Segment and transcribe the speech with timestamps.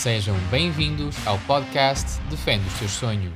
[0.00, 3.34] Sejam bem-vindos ao podcast Defende os Seus Sonhos.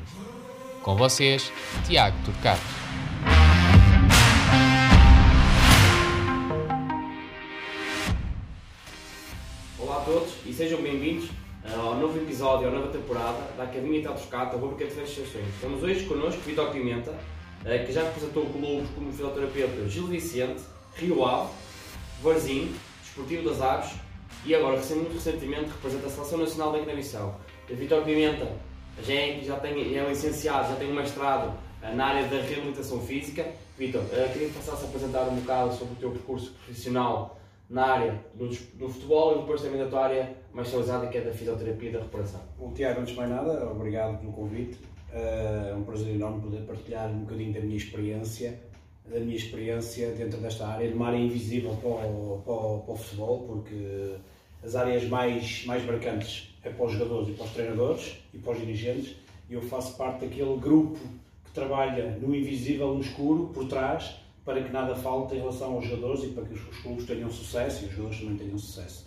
[0.83, 1.52] Com vocês,
[1.86, 2.63] Tiago Turcato.
[9.79, 11.29] Olá a todos e sejam bem-vindos
[11.70, 15.32] ao novo episódio, à nova temporada da Academia Teatro Turcato, a rubrica Defende os Seus
[15.32, 15.54] Sonhos.
[15.60, 17.14] Temos hoje connosco Vitor Pimenta,
[17.66, 20.62] eh, que já representou clubes como fisioterapeuta Gil Vicente,
[20.94, 21.50] Rio Ave,
[22.22, 24.04] Varzim, Desportivo das Aves
[24.44, 27.40] e agora, muito recentemente, representa a Seleção Nacional da Guiné-Bissau.
[27.68, 28.46] Vitor Pimenta
[29.02, 31.52] já, é, já tem, é licenciado, já tem um mestrado
[31.82, 33.47] eh, na área da reabilitação física.
[33.78, 37.87] Vitor, eh, queria que passasse a apresentar um bocado sobre o teu percurso profissional na
[37.87, 41.33] área do, do futebol e depois também da tua área mais especializada que é da
[41.33, 42.41] fisioterapia e da recuperação.
[42.59, 44.78] Bom, Tiago, antes de mais nada, obrigado pelo convite.
[45.12, 48.61] Eh, é um prazer enorme poder partilhar um bocadinho da minha experiência,
[49.05, 52.95] da minha experiência dentro desta área, de uma área invisível para o, para o, para
[52.95, 54.15] o futebol, porque
[54.62, 58.53] as áreas mais, mais marcantes é para os jogadores e para os treinadores e para
[58.53, 59.15] os dirigentes,
[59.48, 60.98] e eu faço parte daquele grupo
[61.45, 65.84] que trabalha no invisível, no escuro, por trás, para que nada falte em relação aos
[65.84, 69.06] jogadores e para que os clubes tenham sucesso e os jogadores também tenham sucesso.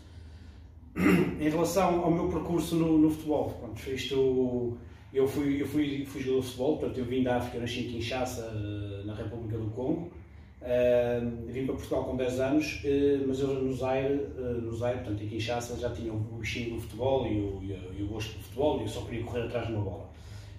[1.39, 4.77] Em relação ao meu percurso no, no futebol, pronto, isto,
[5.13, 7.91] eu fui, eu fui, fui jogador de futebol, portanto eu vim da África, nasci em
[7.91, 10.11] Kinshasa, na República do Congo,
[10.59, 14.99] Uh, vim para Portugal com 10 anos, uh, mas eu no Zaire, uh, no Zaire,
[14.99, 17.61] portanto em Kinshasa, já tinha o bichinho do futebol e o,
[17.97, 20.09] e, o gosto do futebol e eu só queria correr atrás de uma bola.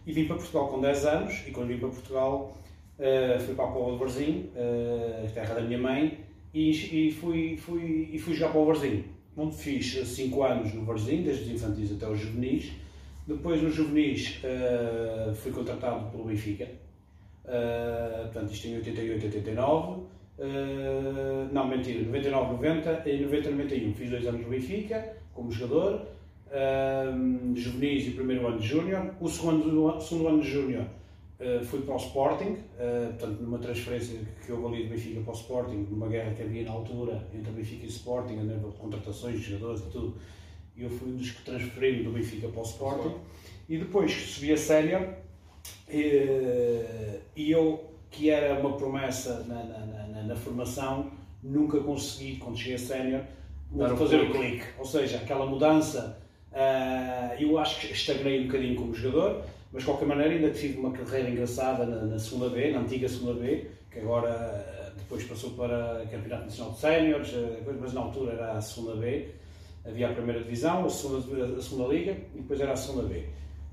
[0.06, 2.56] E vim para Portugal com 10 anos e quando vim para Portugal
[3.44, 4.50] fui para a Póvoa de Varzim,
[5.32, 6.18] terra da minha mãe,
[6.52, 9.04] e, e, fui, fui, e fui jogar para o Varzim,
[9.36, 12.72] onde fiz 5 anos no Varzim, desde os infantis até os juvenis.
[13.28, 14.40] Depois nos juvenis
[15.36, 16.66] fui contratado pelo Benfica,
[17.48, 20.02] Uh, portanto, isto em 88, 89.
[20.38, 23.94] Uh, não, mentira, 99, 90 e 90, 91.
[23.94, 26.06] Fiz dois anos no Benfica, como jogador,
[26.48, 29.14] uh, juvenis e primeiro ano de júnior.
[29.20, 30.84] O segundo, segundo ano de júnior
[31.40, 32.56] uh, fui para o Sporting,
[33.18, 36.64] portanto, numa transferência que eu ali do Benfica para o Sporting, numa guerra que havia
[36.64, 39.90] na altura entre o Benfica e o Sporting, a nível de contratações de jogadores e
[39.90, 40.14] tudo.
[40.78, 43.16] E eu fui um dos que transferi do Benfica para o Sporting.
[43.68, 45.14] E depois subi a sério
[45.90, 51.10] e eu, que era uma promessa na, na, na, na formação,
[51.42, 53.22] nunca consegui, quando cheguei a sénior,
[53.96, 54.64] fazer o clique.
[54.78, 56.18] Ou seja, aquela mudança,
[56.52, 60.78] uh, eu acho que estagnei um bocadinho como jogador, mas de qualquer maneira ainda tive
[60.78, 65.50] uma carreira engraçada na, na segunda B, na antiga segunda B, que agora depois passou
[65.50, 67.30] para Campeonato Nacional de Séniores,
[67.80, 69.28] mas na altura era a segunda B.
[69.88, 73.24] Havia a primeira divisão, a segunda, a segunda liga e depois era a segunda B.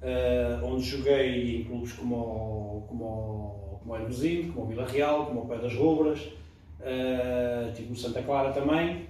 [0.02, 5.42] Uh, onde joguei em clubes como, como, como o Hermesino, como o Vila Real, como
[5.42, 9.08] o Pé das Rubras, uh, tive no Santa Clara também,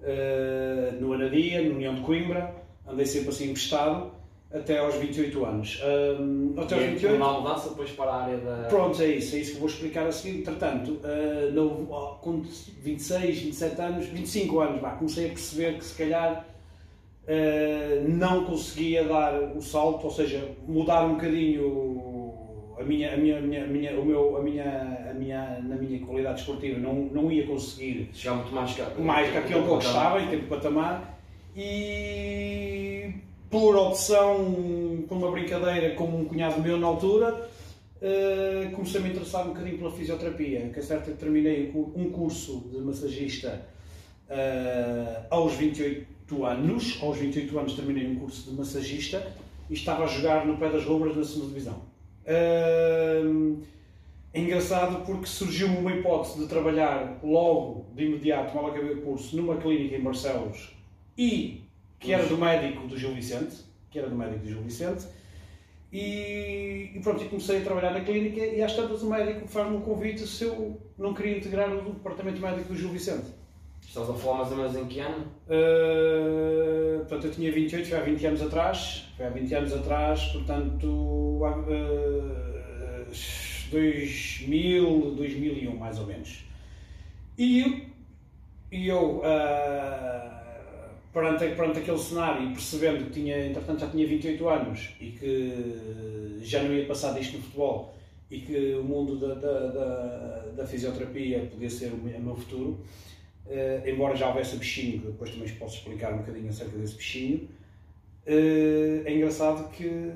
[0.00, 2.54] uh, no Anadia, no União de Coimbra,
[2.86, 4.15] andei sempre assim emprestado
[4.52, 5.80] até aos 28 anos.
[6.20, 7.16] Um, até aos 28.
[7.16, 8.68] Uma mudança depois para a área da.
[8.68, 10.40] Pronto, é isso, é isso que vou explicar a seguir.
[10.40, 11.86] Entretanto, uh, no,
[12.20, 12.42] com
[12.82, 16.46] 26, 27 anos, 25 anos, bah, comecei a perceber que se calhar
[17.24, 22.16] uh, não conseguia dar o salto, ou seja, mudar um bocadinho
[22.78, 25.76] a minha, a minha, a minha, a minha, o meu, a minha, a minha, na
[25.76, 29.68] minha qualidade esportiva, não, não ia conseguir chegar muito mais, cá, mais que aquilo que
[29.68, 31.18] eu gostava em tempo de patamar
[31.56, 33.14] e
[33.58, 37.48] por opção, por uma brincadeira como um cunhado meu na altura,
[38.02, 42.10] uh, comecei a me interessar um bocadinho pela fisioterapia, que é certo que terminei um
[42.10, 43.66] curso de massagista
[44.28, 49.26] uh, aos 28 anos, aos 28 anos terminei um curso de massagista
[49.70, 51.80] e estava a jogar no pé das Rubras na segunda divisão.
[52.26, 53.62] Uh,
[54.34, 59.34] é engraçado porque surgiu-me uma hipótese de trabalhar logo, de imediato, mal acabei o curso,
[59.34, 60.76] numa clínica em Barcelos
[61.16, 61.65] e
[61.98, 63.56] que era do médico do Gil Vicente,
[63.90, 65.06] que era do médico do Gil Vicente,
[65.92, 69.76] e, e pronto, e comecei a trabalhar na clínica e às tantas o médico faz-me
[69.76, 73.26] um convite se eu não queria integrar o departamento médico do Gil Vicente.
[73.86, 75.26] Estás a falar mais ou menos em que ano?
[75.46, 79.08] Uh, portanto, eu tinha 28, foi há 20 anos atrás.
[79.16, 81.46] Foi há 20 anos atrás, portanto, uh,
[83.70, 86.44] 2000, 2001, mais ou menos.
[87.38, 87.86] E,
[88.70, 90.35] e eu, uh,
[91.16, 96.38] perante, perante aquele cenário e percebendo que tinha, entretanto, já tinha 28 anos e que
[96.42, 97.94] já não ia passar disto no futebol
[98.30, 102.78] e que o mundo da, da, da, da fisioterapia podia ser o meu futuro,
[103.46, 107.48] Uh, embora já houvesse bichinho, depois também posso explicar um bocadinho acerca desse bichinho,
[108.26, 110.12] uh, é engraçado que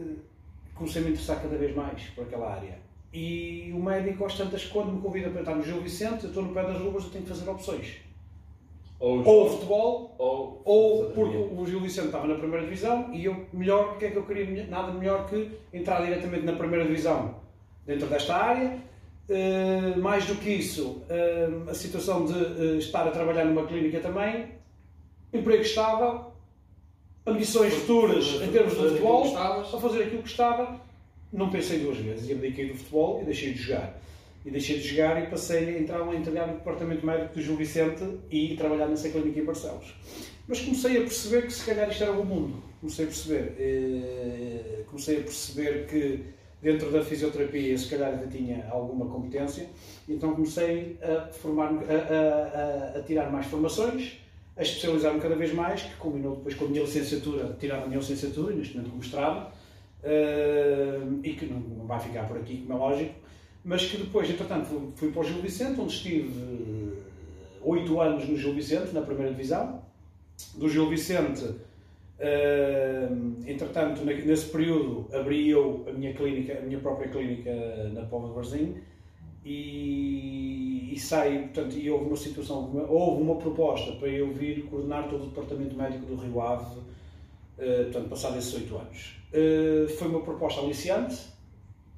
[0.75, 2.77] comecei a me interessar cada vez mais por aquela área.
[3.13, 6.43] E o médico, às tantas, quando me convida para estar no Gil Vicente, eu estou
[6.43, 7.99] no pé das luvas, eu tenho que fazer opções.
[9.01, 13.25] Ou, ou o futebol, ou, ou porque o Gil Vicente estava na primeira divisão e
[13.25, 14.67] eu, melhor, o que é que eu queria?
[14.67, 17.37] Nada melhor que entrar diretamente na primeira divisão
[17.87, 18.79] dentro desta área.
[19.31, 24.01] Uh, mais do que isso, uh, a situação de uh, estar a trabalhar numa clínica
[24.01, 24.49] também,
[25.33, 26.33] emprego estável,
[27.25, 30.81] ambições futuras em termos de futebol, a fazer aquilo que estava,
[31.33, 34.01] não pensei duas vezes e abdiquei do futebol e deixei de jogar
[34.45, 37.57] e deixei de jogar e passei a entrar a integrar no departamento médico do Gil
[37.57, 39.95] Vicente e trabalhar nessa clínica em Barcelos.
[40.49, 42.63] Mas comecei a perceber que se calhar isto era o mundo.
[42.81, 43.55] Comecei a perceber.
[43.59, 46.25] Eh, comecei a perceber que
[46.63, 49.69] dentro da fisioterapia se calhar ainda tinha alguma competência.
[50.09, 54.19] Então comecei a formar a, a, a, tirar mais formações,
[54.57, 57.99] a especializar-me cada vez mais, que combinou depois com a minha licenciatura, tirar a minha
[57.99, 59.53] licenciatura, neste momento como mestrado,
[60.03, 63.15] eh, e que não, não vai ficar por aqui, como é lógico
[63.65, 66.71] mas que depois, entretanto, fui para o Gil Vicente, onde estive eh,
[67.63, 69.83] oito anos no Gil Vicente, na primeira divisão.
[70.55, 71.59] Do Gil Vicente, uh,
[73.47, 77.53] entretanto, nesse período, abri eu a minha clínica, a minha própria clínica
[77.93, 78.77] na Póvoa de Varzim
[79.45, 81.01] e, e
[81.53, 85.77] portanto, e houve uma situação, houve uma proposta para eu vir coordenar todo o departamento
[85.77, 89.17] médico do Rio Ave, uh, portanto, passado esses oito anos.
[89.99, 91.19] Foi uma proposta aliciante,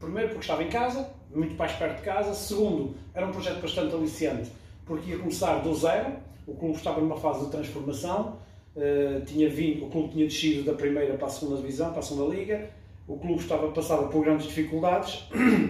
[0.00, 2.34] primeiro porque estava em casa, muito mais perto de casa.
[2.34, 4.50] Segundo, era um projeto bastante aliciante,
[4.84, 6.12] porque ia começar do zero.
[6.46, 8.38] O clube estava numa fase de transformação.
[8.74, 12.02] Uh, tinha vindo, o clube tinha descido da primeira para a segunda divisão, para a
[12.02, 12.70] segunda liga.
[13.06, 15.24] O clube estava passava por grandes dificuldades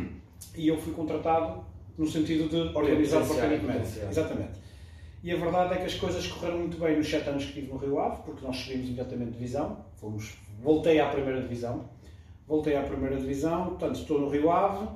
[0.55, 1.65] e eu fui contratado
[1.99, 4.07] no sentido de organizar o departamento médico.
[4.09, 4.63] Exatamente.
[5.25, 7.73] E a verdade é que as coisas correram muito bem nos sete anos que estive
[7.73, 9.79] no Rio Ave, porque nós subimos imediatamente de divisão.
[9.95, 11.85] Fomos, voltei à primeira divisão.
[12.47, 14.87] Voltei à primeira divisão, portanto estou no Rio Ave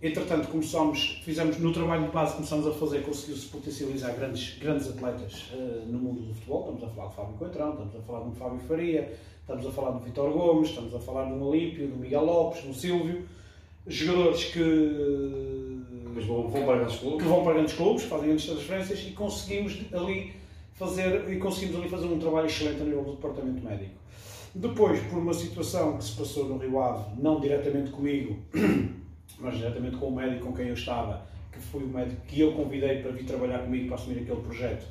[0.00, 5.50] entretanto, começamos, fizemos no trabalho de base, começamos a fazer, conseguiu-se potencializar grandes, grandes atletas
[5.52, 6.60] uh, no mundo do futebol.
[6.60, 9.90] Estamos a falar de Fábio Coentrão, estamos a falar de Fábio Faria, estamos a falar
[9.92, 13.26] do Vitor Gomes, estamos a falar do Olímpio, do Miguel Lopes, do Silvio.
[13.88, 17.22] Jogadores que, Mas vão, vão para grandes clubes.
[17.22, 20.32] que vão para grandes clubes, fazem grandes transferências e conseguimos ali
[20.74, 23.94] fazer, e conseguimos ali fazer um trabalho excelente a nível do departamento médico.
[24.58, 28.38] Depois, por uma situação que se passou no Rio Ave, não diretamente comigo,
[29.38, 32.52] mas diretamente com o médico com quem eu estava, que foi o médico que eu
[32.54, 34.86] convidei para vir trabalhar comigo para assumir aquele projeto,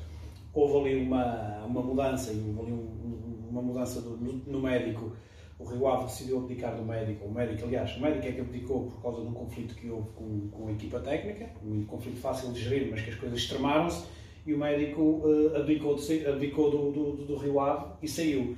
[0.54, 5.16] houve ali uma, uma mudança, houve ali um, uma mudança do, no, médico.
[5.58, 7.26] O Rio Ave decidiu abdicar do médico.
[7.26, 10.10] O médico, aliás, o médico é que abdicou por causa de um conflito que houve
[10.10, 14.04] com, com a equipa técnica, um conflito fácil de gerir, mas que as coisas extremaram-se,
[14.46, 18.56] e o médico uh, abdicou, de, abdicou do, do, do Rio Ave e saiu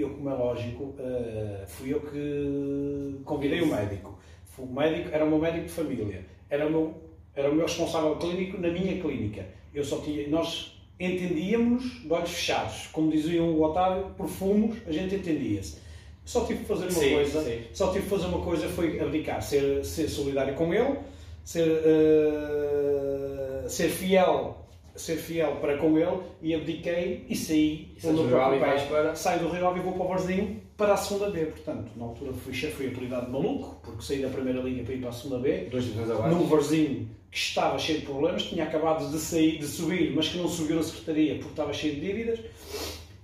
[0.00, 4.18] eu, como é lógico, uh, fui eu que convidei o médico.
[4.58, 6.94] O médico era o meu médico de família, era o meu,
[7.34, 9.46] era o meu responsável clínico na minha clínica.
[9.72, 14.92] Eu só tinha, nós entendíamos de olhos fechados, como dizia o Otávio, por fumos, a
[14.92, 15.78] gente entendia-se.
[16.24, 17.62] Só tive que fazer uma sim, coisa, sim.
[17.72, 20.98] só tive que fazer uma coisa foi abdicar, ser, ser solidário com ele,
[21.44, 24.63] ser, uh, ser fiel
[24.96, 28.82] ser fiel para com ele e abdiquei e saí e do próprio país.
[28.82, 29.14] para...
[29.14, 32.04] saio do Rio Ave e vou para o Varzinho para a segunda B, portanto, na
[32.04, 35.10] altura fui chefe, fui apelidado de maluco, porque saí da primeira liga para ir para
[35.10, 36.34] a segunda B, Dois abaixo.
[36.34, 40.38] num Varzinho que estava cheio de problemas, tinha acabado de sair, de subir, mas que
[40.38, 42.40] não subiu na secretaria porque estava cheio de dívidas,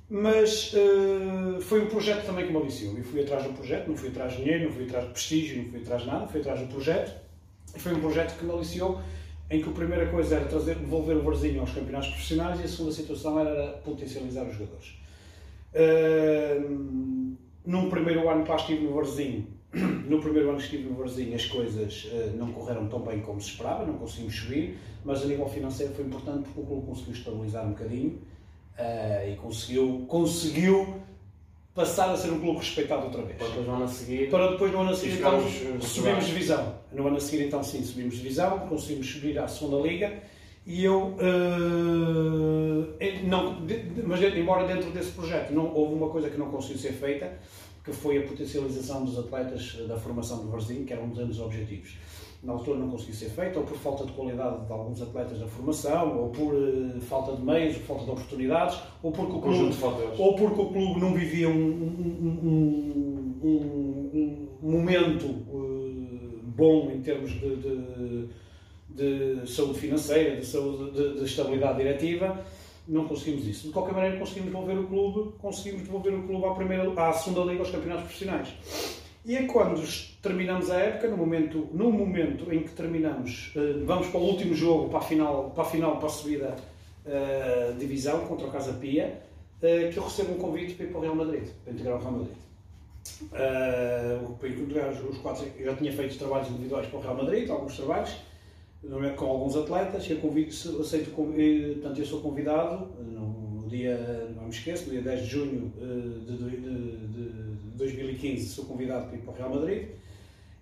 [0.08, 3.96] mas uh, foi um projeto também que me aliciou, eu fui atrás do projeto, não
[3.96, 6.40] fui atrás de dinheiro, não fui atrás de prestígio, não fui atrás de nada, fui
[6.40, 7.20] atrás do projeto,
[7.74, 9.00] e foi um projeto que me aliciou
[9.50, 12.68] em que a primeira coisa era trazer, devolver o Varzinho aos campeonatos profissionais e a
[12.68, 14.94] segunda situação era potencializar os jogadores.
[15.74, 20.94] Uh, num primeiro ano que lá estive no Varzinho, no primeiro ano que estive no
[20.94, 25.22] Varzinho as coisas uh, não correram tão bem como se esperava, não conseguimos subir, mas
[25.22, 28.20] a nível financeiro foi importante porque o clube conseguiu estabilizar um bocadinho
[28.78, 31.02] uh, e conseguiu, conseguiu
[31.80, 33.38] passar a ser um clube respeitado outra vez.
[33.38, 34.30] Para depois no ano a seguir.
[34.30, 35.42] Para depois no ano a seguir então,
[35.80, 36.74] subimos divisão.
[36.92, 40.12] No ano a seguir então sim, subimos divisão, conseguimos subir à segunda liga
[40.66, 41.26] e eu uh,
[43.24, 43.66] não,
[44.06, 47.32] mas embora dentro desse projeto não houve uma coisa que não conseguiu ser feita,
[47.82, 51.96] que foi a potencialização dos atletas da formação do Varzinho, que era um dos objetivos
[52.42, 55.46] na altura não conseguiu ser feito, ou por falta de qualidade de alguns atletas da
[55.46, 59.76] formação, ou por uh, falta de meios, ou falta de oportunidades, ou porque o clube,
[60.18, 67.30] ou porque o clube não vivia um, um, um, um momento uh, bom em termos
[67.30, 68.28] de, de,
[68.88, 72.42] de, saúde financeira, de, saúde, de, de estabilidade diretiva,
[72.88, 73.66] não conseguimos isso.
[73.66, 77.50] De qualquer maneira, conseguimos devolver o clube, conseguimos devolver o clube à, primeira, à segunda
[77.50, 78.99] liga, aos campeonatos profissionais.
[79.24, 79.82] E é quando
[80.22, 84.54] terminamos a época, no momento, no momento em que terminamos, uh, vamos para o último
[84.54, 86.56] jogo, para a final, para a, final, para a subida
[87.04, 89.20] uh, divisão contra o Casa Pia,
[89.58, 92.00] uh, que eu recebo um convite para ir para o Real Madrid, para integrar o
[92.00, 92.36] Real Madrid.
[93.30, 97.76] Para integrar os quatro, eu já tinha feito trabalhos individuais para o Real Madrid, alguns
[97.76, 98.16] trabalhos,
[99.16, 100.50] com alguns atletas, eu convido,
[100.80, 105.72] aceito, portanto, eu sou convidado no, dia, não me esqueço, no dia 10 de junho
[106.26, 107.09] de, de
[107.80, 109.88] 2015, sou convidado para ir para o Real Madrid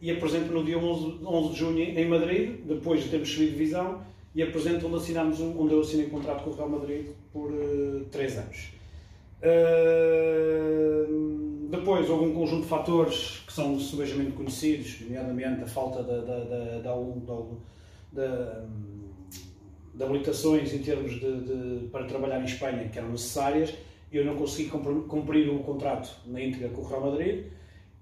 [0.00, 4.00] e apresento no dia 11, 11 de junho em Madrid, depois de termos subido divisão,
[4.34, 8.04] e apresento onde assinamos onde eu assinei um contrato com o Real Madrid por uh,
[8.10, 8.72] 3 anos.
[9.42, 11.08] Uh,
[11.68, 16.82] depois houve um conjunto de fatores que são subejamente conhecidos, nomeadamente a falta de, de,
[18.12, 18.22] de,
[19.94, 23.74] de, habilitações em termos de, para trabalhar em Espanha que eram necessárias.
[24.10, 27.46] Eu não consegui cumprir o contrato na íntegra com o Real Madrid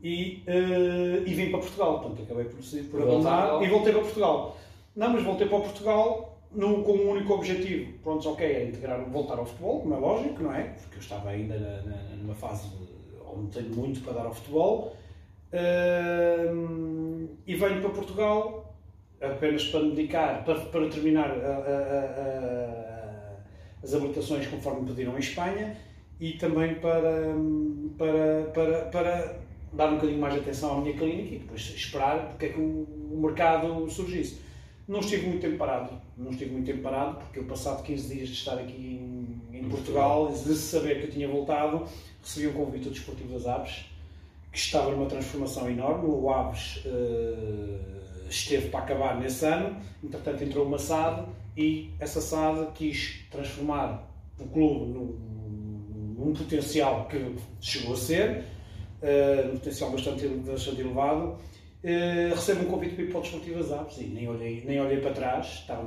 [0.02, 2.00] e, uh, e vim para Portugal.
[2.00, 2.58] Portanto, acabei por,
[2.90, 4.56] por abandonar e voltei para Portugal.
[4.94, 7.92] Não, mas voltei para Portugal no, com um único objetivo.
[8.02, 10.62] Pronto, ok, é integrar, voltar ao futebol, como é lógico, não é?
[10.80, 12.70] Porque eu estava ainda na, na, numa fase
[13.34, 14.96] onde tenho muito para dar ao futebol.
[15.52, 18.74] Uh, e venho para Portugal
[19.20, 21.76] apenas para me dedicar, para, para terminar a, a,
[22.20, 25.76] a, as habilitações conforme pediram em Espanha
[26.18, 27.34] e também para,
[27.98, 29.38] para, para, para
[29.72, 32.60] dar um bocadinho mais de atenção à minha clínica e depois esperar porque é que
[32.60, 32.86] o,
[33.20, 34.40] mercado surgisse.
[34.86, 38.28] Não estive muito tempo parado, não estive muito tempo parado, porque eu, passado 15 dias
[38.28, 39.00] de estar aqui
[39.52, 41.86] em, em Portugal, de saber que eu tinha voltado,
[42.22, 43.86] recebi um convite do Desportivo das Aves,
[44.52, 46.06] que estava numa transformação enorme.
[46.06, 52.72] O Aves uh, esteve para acabar nesse ano, entretanto entrou uma SAD e essa SAD
[52.74, 54.08] quis transformar
[54.38, 55.18] o clube num,
[56.26, 58.44] num potencial que chegou a ser,
[59.02, 61.38] uh, um potencial bastante, bastante elevado
[61.86, 64.80] Uh, recebo um convite para ir para o Desportivo das Aves e nem olhei, nem
[64.80, 65.86] olhei para trás, estava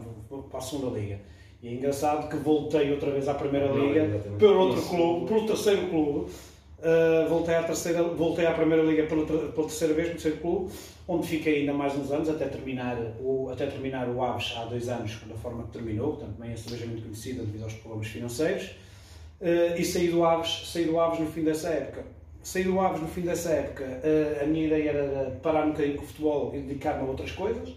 [0.50, 1.19] para a segunda liga.
[1.62, 5.88] E é engraçado que voltei outra vez à primeira liga, pelo outro clube, pelo terceiro
[5.89, 6.31] clube.
[6.79, 10.72] Uh, voltei, à terceira, voltei à primeira liga pela, pela terceira vez, pelo terceiro clube,
[11.05, 14.88] onde fiquei ainda mais uns anos, até terminar o, até terminar o Aves há dois
[14.88, 18.69] anos, da forma que terminou, portanto, também cerveja muito conhecida devido aos problemas financeiros.
[19.41, 22.03] Uh, e saí do, Aves, saí do Aves no fim dessa época
[22.43, 23.86] saí do Aves no fim dessa época,
[24.41, 27.75] a minha ideia era parar um bocadinho com o futebol e dedicar-me a outras coisas,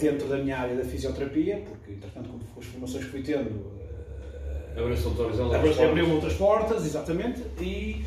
[0.00, 3.72] dentro da minha área da fisioterapia, porque, entretanto, com as formações que fui tendo,
[5.54, 8.04] abriu-se abriu outras portas, exatamente, e,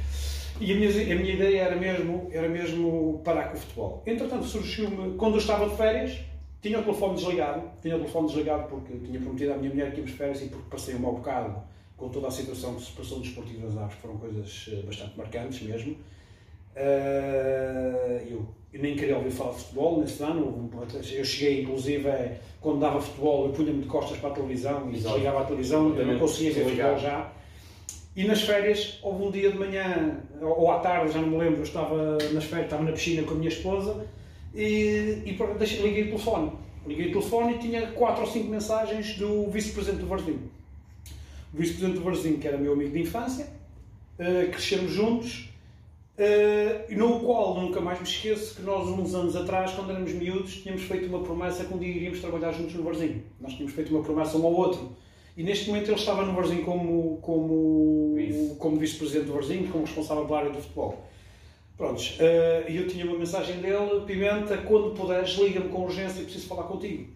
[0.59, 4.03] e a, minha, a minha ideia era mesmo, era mesmo parar com o futebol.
[4.05, 6.19] Entretanto, surgiu-me, quando eu estava de férias,
[6.61, 9.97] tinha o telefone desligado, tinha o telefone desligado porque tinha prometido à minha mulher que
[9.97, 11.55] íamos de férias e porque passei um mau bocado
[11.97, 15.17] com toda a situação que se passou no Desportivo das Aves, foram coisas eh, bastante
[15.17, 15.93] marcantes mesmo.
[16.75, 20.69] Uh, eu, eu, nem queria ouvir falar de futebol nesse ano.
[20.93, 22.09] Eu cheguei, inclusive,
[22.59, 26.05] quando dava futebol, eu punha-me de costas para a televisão e desligava a televisão, eu
[26.05, 27.31] não conseguia ver futebol já.
[28.13, 31.59] E nas férias, houve um dia de manhã, ou à tarde, já não me lembro,
[31.59, 34.05] eu estava nas férias, estava na piscina com a minha esposa
[34.53, 36.51] e, e deixei, liguei o telefone.
[36.85, 40.49] Liguei o telefone e tinha quatro ou cinco mensagens do vice-presidente do Varzim
[41.55, 43.47] vice-presidente do Varzim, que era meu amigo de infância,
[44.19, 45.49] uh, crescemos juntos,
[46.17, 50.61] uh, no qual nunca mais me esqueço que nós, uns anos atrás, quando éramos miúdos,
[50.61, 53.23] tínhamos feito uma promessa que um dia iríamos trabalhar juntos no Varzim.
[53.39, 54.95] Nós tínhamos feito uma promessa um ao outro.
[55.37, 58.15] E neste momento ele estava no Varzim como, como,
[58.57, 61.05] como vice-presidente do Varzim, como responsável pela área do futebol.
[61.77, 66.47] Prontos, uh, e eu tinha uma mensagem dele, Pimenta, quando puderes, liga-me com urgência, preciso
[66.47, 67.09] falar contigo.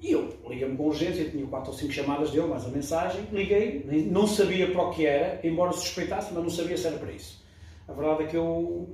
[0.00, 3.84] E eu liguei-me com urgência, tinha quatro ou cinco chamadas dele, mais a mensagem, liguei,
[4.10, 7.44] não sabia para o que era, embora suspeitasse, mas não sabia se era para isso.
[7.86, 8.88] A verdade é que eu,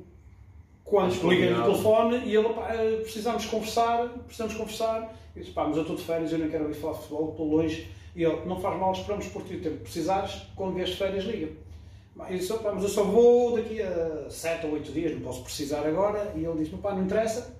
[0.82, 5.64] quando liguei no telefone, e ele, pá, eh, precisamos conversar, precisamos conversar, eu disse, pá,
[5.64, 8.24] mas eu estou de férias, eu não quero ouvir falar de futebol, estou longe, e
[8.24, 11.52] ele, não faz mal, esperamos por ti o tempo, precisares, quando vieres de férias, liga.
[12.18, 15.44] Eu disse, pá, mas eu só vou daqui a sete ou oito dias, não posso
[15.44, 17.54] precisar agora, e ele disse, pá, não interessa,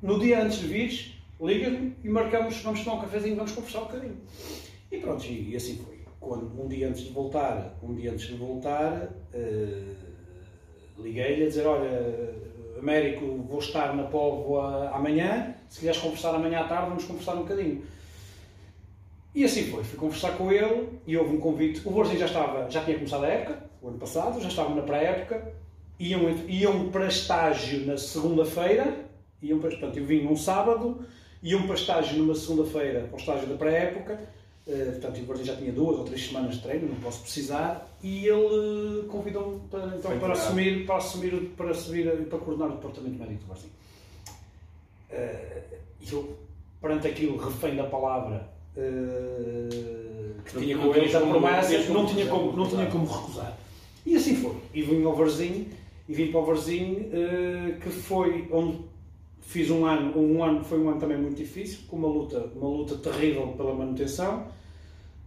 [0.00, 3.84] no dia antes de vires, liga-me e marcamos, vamos tomar um cafezinho, vamos conversar um
[3.84, 4.16] bocadinho.
[4.90, 5.96] E pronto, e, e, assim foi.
[6.20, 9.96] Quando, um dia antes de voltar, um dia antes de voltar, uh,
[10.98, 12.34] liguei-lhe a dizer, olha,
[12.78, 17.42] Américo, vou estar na Póvoa amanhã, se quiseres conversar amanhã à tarde, vamos conversar um
[17.42, 17.82] bocadinho.
[19.34, 21.86] E assim foi, fui conversar com ele e houve um convite.
[21.86, 24.82] O Borzinho já estava, já tinha começado a época, o ano passado, já estavam na
[24.82, 25.52] pré-época,
[26.00, 29.04] iam, iam para estágio na segunda-feira,
[29.42, 31.04] iam para, portanto, eu vim num sábado,
[31.46, 34.18] iam para estágio numa segunda-feira, para o estágio da pré-época,
[34.66, 37.88] Uh, portanto, o Varzim já tinha duas ou três semanas de treino, não posso precisar,
[38.02, 43.16] e ele convidou-me para, então, para, assumir, para, assumir, para assumir, para coordenar o departamento
[43.16, 43.68] médico do Varzim.
[45.08, 45.76] Uh,
[46.10, 46.36] eu,
[46.80, 52.56] perante aquilo, refém da palavra uh, que tinha com ele, da promessa, não tinha como,
[52.56, 53.56] não tinha como recusar.
[54.04, 54.56] E assim foi.
[54.74, 55.68] E vim ao Varzim,
[56.08, 57.08] e vim para o Varzim,
[57.80, 58.80] que foi onde
[59.46, 62.68] fiz um ano, um ano foi um ano também muito difícil, com uma luta, uma
[62.68, 64.48] luta terrível pela manutenção,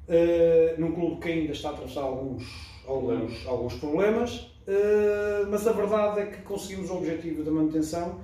[0.07, 2.43] uh, num clube que ainda está a atravessar alguns,
[2.85, 8.19] alguns, alguns problemas, uh, mas a verdade é que conseguimos o objetivo da manutenção,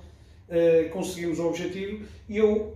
[0.50, 2.76] uh, conseguimos o objetivo e eu,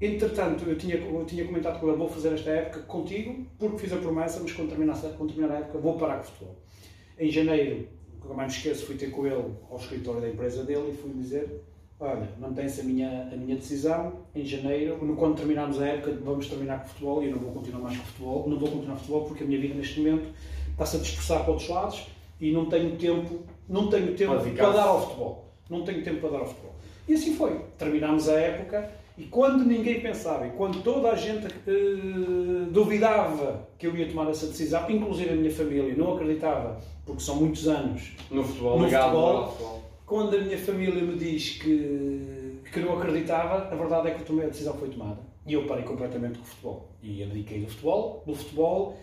[0.00, 3.92] entretanto, eu tinha, eu tinha comentado com ele, vou fazer esta época contigo, porque fiz
[3.92, 6.56] a promessa, mas quando terminar, quando terminar a época vou parar com o futebol.
[7.18, 10.90] Em janeiro, nunca mais me esqueço, fui ter com ele ao escritório da empresa dele
[10.90, 11.62] e fui dizer
[12.00, 16.80] olha, mantém-se a minha, a minha decisão, em janeiro, quando terminarmos a época, vamos terminar
[16.80, 18.94] com o futebol e eu não vou continuar mais com o futebol, não vou continuar
[18.94, 20.28] com o futebol porque a minha vida neste momento
[20.70, 22.06] está-se a dispersar para outros lados
[22.40, 25.44] e não tenho tempo, não tenho tempo para dar ao futebol.
[25.70, 26.74] Não tenho tempo para dar ao futebol.
[27.08, 27.58] E assim foi.
[27.78, 33.86] Terminámos a época e quando ninguém pensava, e quando toda a gente uh, duvidava que
[33.86, 38.12] eu ia tomar essa decisão, inclusive a minha família não acreditava, porque são muitos anos
[38.28, 43.74] no futebol, no futebol quando a minha família me diz que, que não acreditava, a
[43.74, 45.18] verdade é que tomei a decisão foi tomada.
[45.46, 46.88] E eu parei completamente com o futebol.
[47.02, 48.98] E abdiquei do futebol, do futebol.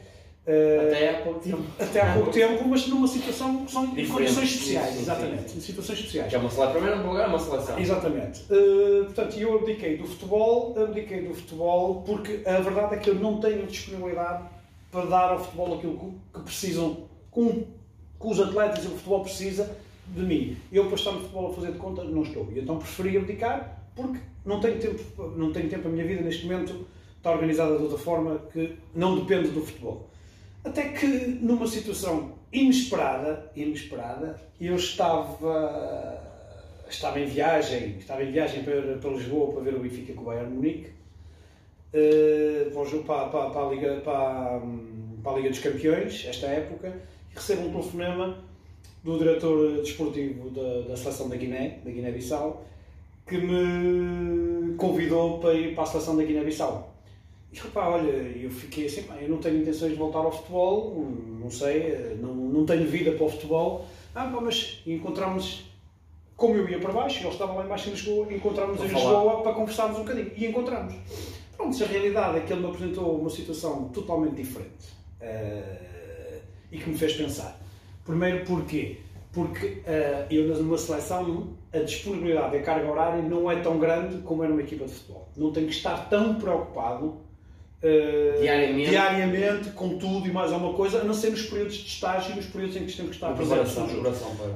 [0.46, 1.64] Uh, até há pouco tempo.
[1.80, 5.52] Até há pouco tempo, mas numa situação que são em condições especiais, exatamente.
[5.52, 5.58] Sim.
[5.58, 6.30] Em situações especiais.
[6.30, 7.80] Que é uma seleção, primeiro lugar, é uma seleção.
[7.80, 8.42] Exatamente.
[8.52, 13.16] Uh, portanto, eu abdiquei do futebol, abdiquei do futebol, porque a verdade é que eu
[13.16, 14.44] não tenho disponibilidade
[14.92, 19.78] para dar ao futebol aquilo que precisam, com, que os atletas e o futebol precisa
[20.14, 20.58] de mim.
[20.72, 22.48] Eu, para estar no futebol a fazer de conta, não estou.
[22.52, 26.46] E então preferi abdicar porque não tenho tempo, não tenho tempo, a minha vida neste
[26.46, 26.86] momento
[27.18, 30.10] está organizada de outra forma que não depende do futebol.
[30.64, 36.22] Até que numa situação inesperada, inesperada, eu estava
[36.90, 40.26] estava em viagem, estava em viagem para, para Lisboa para ver o Benfica com o
[40.26, 40.92] Bayern Munique,
[41.94, 44.62] uh, para, para, para, a Liga, para,
[45.24, 46.94] para a Liga dos Campeões, esta época,
[47.32, 48.44] e recebo um telefonema
[49.04, 52.64] do diretor desportivo da, da seleção da Guiné, da Guiné-Bissau,
[53.28, 56.92] que me convidou para ir para a seleção da Guiné-Bissau.
[57.52, 61.06] E pá, olha, eu fiquei assim, eu não tenho intenções de voltar ao futebol,
[61.40, 63.86] não sei, não, não tenho vida para o futebol.
[64.16, 65.66] Ah, pá, mas encontramos,
[66.38, 69.54] como eu ia para baixo, ele estava lá embaixo em Lisboa, encontramos em Lisboa para
[69.54, 70.32] conversarmos um bocadinho.
[70.38, 70.96] E encontramos.
[71.58, 74.88] Pronto, a realidade é que ele me apresentou uma situação totalmente diferente
[75.22, 77.60] uh, e que me fez pensar.
[78.12, 78.98] Primeiro porquê?
[79.32, 84.44] Porque uh, eu numa seleção a disponibilidade da carga horária não é tão grande como
[84.44, 85.30] é numa equipa de futebol.
[85.38, 88.90] Não tenho que estar tão preocupado uh, diariamente.
[88.90, 92.36] diariamente com tudo e mais alguma coisa, a não ser nos períodos de estágio e
[92.36, 93.78] nos períodos em que temos que estar presentes.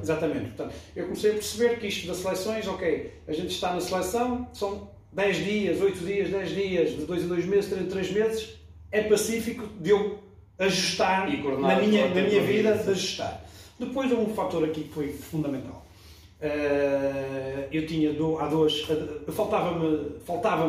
[0.02, 0.46] Exatamente.
[0.48, 4.46] Portanto, eu comecei a perceber que isto das seleções, ok, a gente está na seleção,
[4.52, 8.12] são 10 dias, 8 dias, 10 dias, de 2 a 2 meses, 3 a 3
[8.12, 8.48] meses,
[8.92, 10.18] é pacífico de eu
[10.58, 11.26] ajustar
[11.58, 13.45] na minha, na minha vida, de ajustar.
[13.78, 15.86] Depois um fator aqui que foi fundamental.
[16.40, 20.68] Uh, eu tinha há duas, uh, faltava-me faltava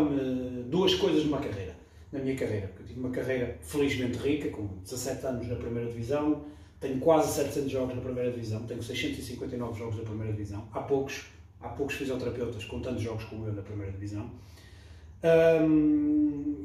[0.65, 1.76] duas coisas numa carreira,
[2.12, 2.72] na minha carreira.
[2.80, 6.41] Eu tive uma carreira felizmente rica, com 17 anos na primeira divisão,
[6.80, 10.67] tenho quase 700 jogos na primeira divisão, tenho 659 jogos na primeira divisão.
[10.74, 11.26] Há poucos,
[11.62, 14.30] há poucos fisioterapeutas com tantos jogos como eu na primeira divisão.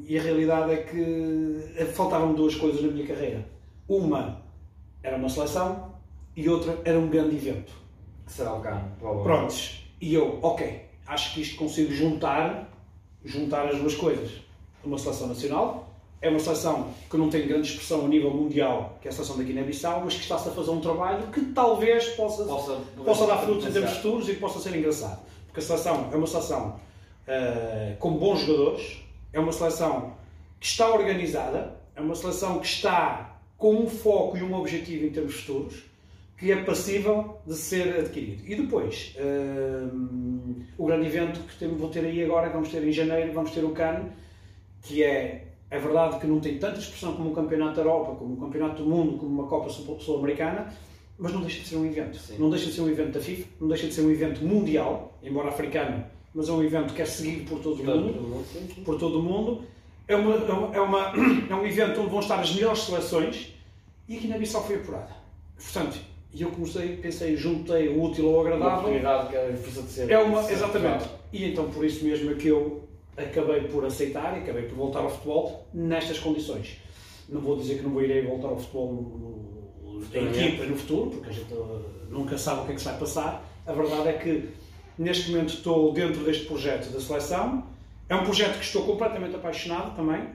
[0.05, 3.45] E a realidade é que faltavam duas coisas na minha carreira.
[3.87, 4.41] Uma
[5.01, 5.92] era uma seleção
[6.35, 7.73] e outra era um grande evento.
[8.25, 9.83] Que será o CAN, Prontos.
[9.99, 12.69] E eu, ok, acho que isto consigo juntar,
[13.23, 14.41] juntar as duas coisas.
[14.83, 15.93] Uma seleção nacional,
[16.23, 19.37] é uma seleção que não tem grande expressão a nível mundial, que é a seleção
[19.37, 23.37] da Guiné-Bissau, mas que está-se a fazer um trabalho que talvez possa, possa, possa dar
[23.39, 25.19] frutos em termos futuros e possa ser engraçado.
[25.47, 26.79] Porque a seleção é uma seleção
[27.27, 29.01] uh, com bons jogadores,
[29.33, 30.13] é uma seleção
[30.61, 35.09] que está organizada, é uma seleção que está com um foco e um objetivo em
[35.09, 35.83] termos futuros,
[36.43, 38.43] que é passível de ser adquirido.
[38.45, 42.91] E depois, uh, o grande evento que temos, vou ter aí agora, vamos ter em
[42.91, 44.09] janeiro, vamos ter o CAN,
[44.81, 48.33] que é, é verdade que não tem tanta expressão como o Campeonato da Europa, como
[48.33, 50.67] o Campeonato do Mundo, como uma Copa Sul-Americana,
[51.17, 52.17] mas não deixa de ser um evento.
[52.17, 52.35] Sim.
[52.37, 55.17] Não deixa de ser um evento da FIFA, não deixa de ser um evento mundial,
[55.23, 56.03] embora africano,
[56.35, 58.45] mas é um evento que é seguido por todo o mundo.
[58.83, 59.63] Por todo o mundo.
[60.09, 60.35] É, uma,
[60.75, 61.13] é, uma,
[61.49, 63.53] é um evento onde vão estar as melhores seleções
[64.09, 65.15] e aqui na Bissau foi apurada.
[65.55, 68.67] Portanto, e eu comecei, pensei, juntei o útil ao agradável.
[68.67, 70.11] Uma oportunidade que é difícil de ser.
[70.11, 71.05] É uma, exatamente.
[71.31, 72.83] E então por isso mesmo é que eu
[73.15, 76.77] acabei por aceitar e acabei por voltar ao futebol nestas condições.
[77.29, 80.75] Não vou dizer que não vou irei voltar ao futebol no, no, em equipa no
[80.75, 81.53] futuro, porque a gente
[82.09, 83.45] nunca sabe o que é que se vai passar.
[83.67, 84.49] A verdade é que
[84.97, 87.63] neste momento estou dentro deste projeto da seleção.
[88.09, 90.27] É um projeto que estou completamente apaixonado também.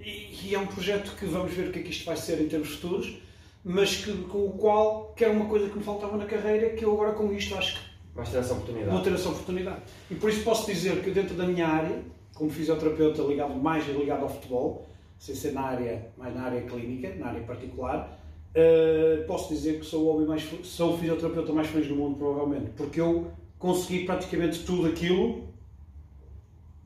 [0.00, 2.48] E é um projeto que vamos ver o que é que isto vai ser em
[2.48, 3.18] termos futuros,
[3.62, 6.84] mas que, com o qual, que era uma coisa que me faltava na carreira, que
[6.84, 8.90] eu agora com isto acho que Vais ter essa oportunidade.
[8.90, 9.82] Vou ter essa oportunidade.
[10.10, 12.02] E por isso posso dizer que dentro da minha área,
[12.34, 14.86] como fisioterapeuta ligado mais ligado ao futebol,
[15.18, 19.86] sem ser na área, mais na área clínica, na área particular, uh, posso dizer que
[19.86, 24.04] sou o homem mais sou o fisioterapeuta mais feliz do mundo, provavelmente, porque eu consegui
[24.04, 25.49] praticamente tudo aquilo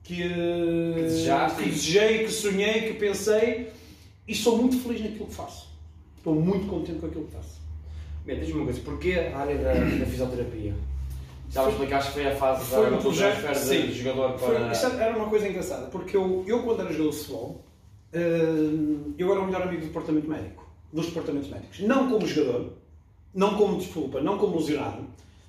[0.05, 1.63] que, uh, que, desejaste.
[1.63, 3.73] que desejei, que sonhei, que pensei
[4.29, 5.69] e sou muito feliz naquilo que faço.
[6.17, 7.61] Estou muito contente com aquilo que faço.
[8.25, 10.75] Bem, diz-me uma coisa, porquê a área da, da fisioterapia?
[11.51, 14.75] Já me explicaste que foi a fase foi da um projeto, sim, de jogador para.
[14.75, 17.65] Foi, era uma coisa engraçada, porque eu, eu quando era jogador de futebol,
[18.13, 18.21] eh,
[19.19, 21.81] eu era o melhor amigo do departamento médico, dos departamentos médicos.
[21.81, 22.73] Não como jogador,
[23.35, 25.05] não como desculpa, não como lesionado,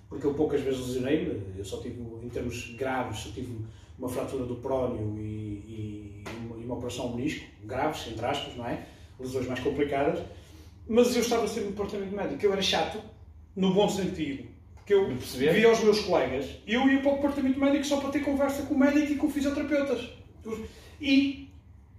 [0.10, 3.58] porque eu poucas vezes lesionei-me, eu só tive, em termos graves, só tive
[3.98, 8.56] uma fratura do prónio e, e, uma, e uma operação ao menisco, graves, entre aspas,
[8.56, 8.86] não é?
[9.20, 10.24] Lesões mais complicadas.
[10.88, 13.00] Mas eu estava sempre no departamento médico, eu era chato,
[13.56, 14.56] no bom sentido
[14.86, 18.20] que eu via os meus colegas, eu ia para o departamento médico só para ter
[18.20, 20.12] conversa com o médico e com fisioterapeutas.
[21.02, 21.50] E,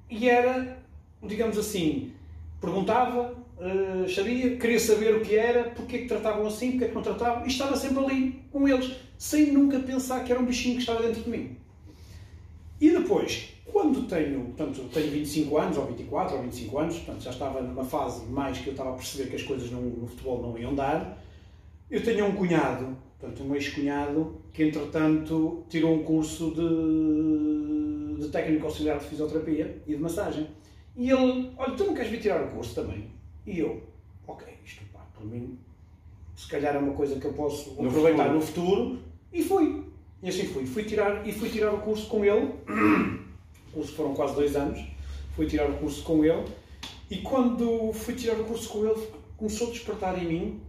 [0.08, 0.78] e era,
[1.20, 2.12] digamos assim,
[2.60, 6.88] perguntava, uh, sabia, queria saber o que era, porque é que tratavam assim, porque é
[6.88, 10.46] que não tratavam, e estava sempre ali com eles, sem nunca pensar que era um
[10.46, 11.56] bichinho que estava dentro de mim.
[13.06, 17.62] Depois, quando tenho, portanto, tenho 25 anos, ou 24, ou 25 anos, portanto, já estava
[17.62, 20.58] numa fase mais que eu estava a perceber que as coisas no, no futebol não
[20.58, 21.22] iam dar,
[21.88, 28.66] eu tenho um cunhado, portanto, um ex-cunhado, que entretanto tirou um curso de, de técnico
[28.66, 30.48] auxiliar de fisioterapia e de massagem.
[30.96, 33.08] E ele, olha, tu não queres vir tirar o curso também?
[33.46, 33.84] E eu,
[34.26, 35.56] ok, isto pá, para mim,
[36.34, 38.34] se calhar é uma coisa que eu posso no aproveitar futuro.
[38.34, 38.98] no futuro.
[39.32, 39.85] E fui.
[40.26, 40.66] E assim fui.
[40.66, 42.52] Fui tirar, e fui tirar o curso com ele.
[43.68, 44.84] O curso foram quase dois anos.
[45.36, 46.44] Fui tirar o curso com ele.
[47.08, 50.60] E quando fui tirar o curso com ele, começou a despertar em mim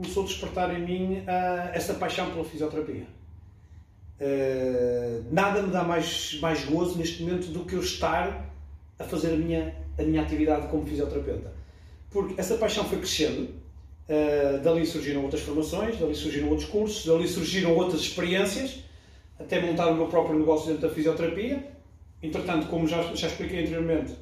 [0.00, 3.06] começou a despertar em mim uh, essa paixão pela fisioterapia.
[4.18, 8.46] Uh, nada me dá mais, mais gozo neste momento do que eu estar
[8.98, 11.52] a fazer a minha, a minha atividade como fisioterapeuta.
[12.10, 13.50] Porque essa paixão foi crescendo,
[14.08, 18.82] uh, dali surgiram outras formações, dali surgiram outros cursos, dali surgiram outras experiências,
[19.40, 21.72] até montar o meu próprio negócio dentro da fisioterapia.
[22.22, 24.14] Entretanto, como já, já expliquei anteriormente,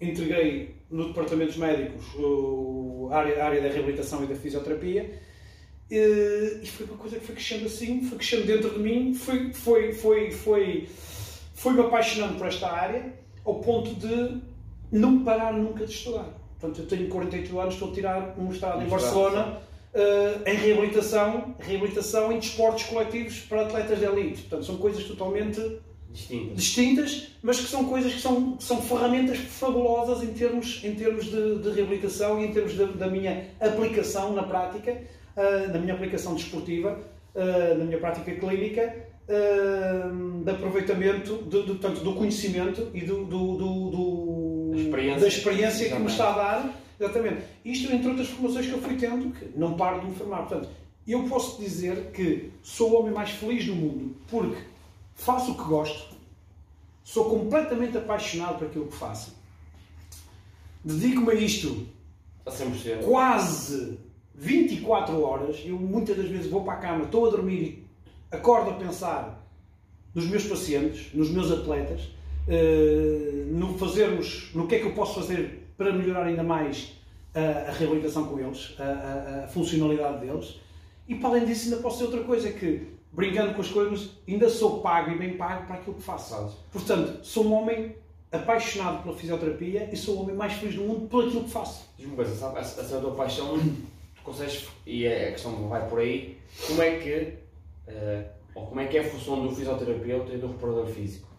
[0.00, 2.06] integrei no departamentos médicos
[3.10, 5.10] a área, a área da reabilitação e da fisioterapia
[5.90, 9.92] e foi uma coisa que foi crescendo assim, foi crescendo dentro de mim, foi, foi,
[9.92, 10.88] foi, foi,
[11.54, 13.12] foi me apaixonando por esta área
[13.44, 14.40] ao ponto de
[14.92, 16.28] não parar nunca de estudar.
[16.58, 19.60] Portanto, eu tenho 48 anos, estou a tirar um estado em Barcelona
[19.94, 24.42] uh, em reabilitação, reabilitação em desportos coletivos para atletas de elite.
[24.42, 25.60] Portanto, são coisas totalmente
[26.10, 30.94] distintas, distintas mas que são coisas que são, que são ferramentas fabulosas em termos, em
[30.94, 35.00] termos de, de reabilitação e em termos de, da minha aplicação na prática,
[35.36, 36.98] uh, da minha aplicação desportiva,
[37.34, 39.10] uh, da minha prática clínica,
[40.42, 44.40] de aproveitamento de, portanto, do conhecimento e do, do, do
[44.74, 45.20] experiência.
[45.20, 46.80] da experiência que me está a dar.
[47.00, 47.42] Exatamente.
[47.64, 50.46] Isto, entre outras formações que eu fui tendo, que não paro de me formar.
[50.46, 50.68] Portanto,
[51.08, 54.62] eu posso dizer que sou o homem mais feliz do mundo porque
[55.14, 56.14] faço o que gosto,
[57.02, 59.34] sou completamente apaixonado por aquilo que faço,
[60.84, 61.88] dedico-me a isto
[62.44, 63.02] a 100%.
[63.04, 63.98] quase
[64.34, 65.62] 24 horas.
[65.64, 67.62] Eu muitas das vezes vou para a cama, estou a dormir
[68.30, 69.40] e acordo a pensar
[70.14, 72.02] nos meus pacientes, nos meus atletas,
[72.46, 76.92] eh, no fazermos, no que é que eu posso fazer para melhorar ainda mais
[77.34, 80.60] a, a reabilitação com eles, a, a, a, funcionalidade deles.
[81.08, 84.50] E para além disso, ainda posso ser outra coisa que brincando com as coisas, ainda
[84.50, 86.54] sou pago e bem pago para aquilo que faço.
[86.70, 87.96] Portanto, sou um homem
[88.30, 91.88] apaixonado pela fisioterapia e sou o homem mais feliz do mundo por aquilo que faço.
[91.96, 95.88] Diz-me uma coisa, sabe, essa, essa tua paixão, tu consegues, e é, a questão vai
[95.88, 97.32] por aí, como é que,
[97.88, 101.29] uh, ou como é que é a função do fisioterapeuta e do reparador físico?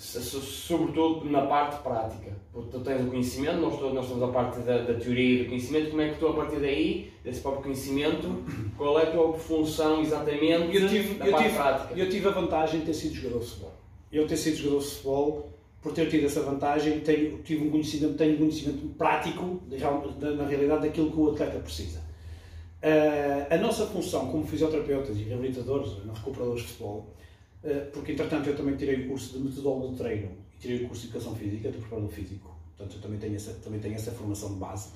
[0.00, 2.32] Sobretudo na parte prática.
[2.52, 5.44] Porque tu tens o conhecimento, nós, todos, nós temos a parte da, da, teoria e
[5.44, 8.42] do conhecimento, como é que tu, a partir daí, desse próprio conhecimento,
[8.76, 11.94] qual é a tua função exatamente eu tive, na eu parte tive, prática?
[11.94, 13.74] Eu tive a vantagem de ter sido jogador de futebol.
[14.10, 18.14] Eu ter sido jogador de futebol, por ter tido essa vantagem, tenho, tive um conhecimento,
[18.14, 19.60] tenho um conhecimento prático,
[20.36, 22.00] na realidade, daquilo que o atleta precisa.
[22.82, 27.14] Uh, a nossa função como fisioterapeutas e reabilitadores, recuperadores de futebol,
[27.92, 31.02] porque entretanto eu também tirei o curso de metodólogo de treino e tirei o curso
[31.02, 32.56] de educação física, de preparador físico.
[32.76, 34.88] Portanto, eu também tenho essa, também tenho essa formação de base.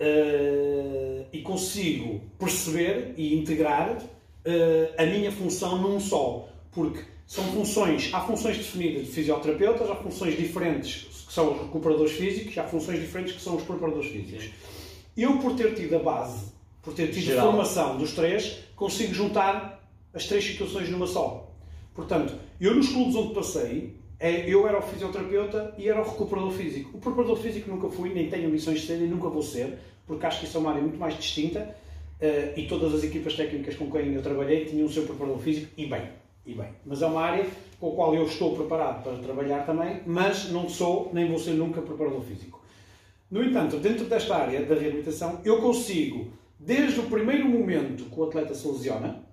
[0.00, 6.48] Uh, e consigo perceber e integrar uh, a minha função num só.
[6.72, 12.12] Porque são funções, há funções definidas de fisioterapeutas, há funções diferentes que são os recuperadores
[12.12, 14.50] físicos, há funções diferentes que são os preparadores físicos.
[15.16, 16.46] Eu, por ter tido a base,
[16.82, 21.41] por ter tido a formação dos três, consigo juntar as três situações numa só.
[21.94, 26.52] Portanto, eu nos clubes onde passei, é, eu era o fisioterapeuta e era o recuperador
[26.52, 26.96] físico.
[26.96, 30.24] O preparador físico nunca fui, nem tenho missões de ser e nunca vou ser, porque
[30.24, 31.60] acho que isso é uma área muito mais distinta
[32.20, 35.68] uh, e todas as equipas técnicas com quem eu trabalhei tinham o seu preparador físico
[35.76, 36.08] e bem,
[36.46, 36.68] e bem.
[36.86, 37.46] Mas é uma área
[37.80, 41.54] com a qual eu estou preparado para trabalhar também, mas não sou, nem vou ser
[41.54, 42.62] nunca preparador físico.
[43.28, 48.24] No entanto, dentro desta área da reabilitação, eu consigo, desde o primeiro momento que o
[48.24, 49.24] atleta se lesiona,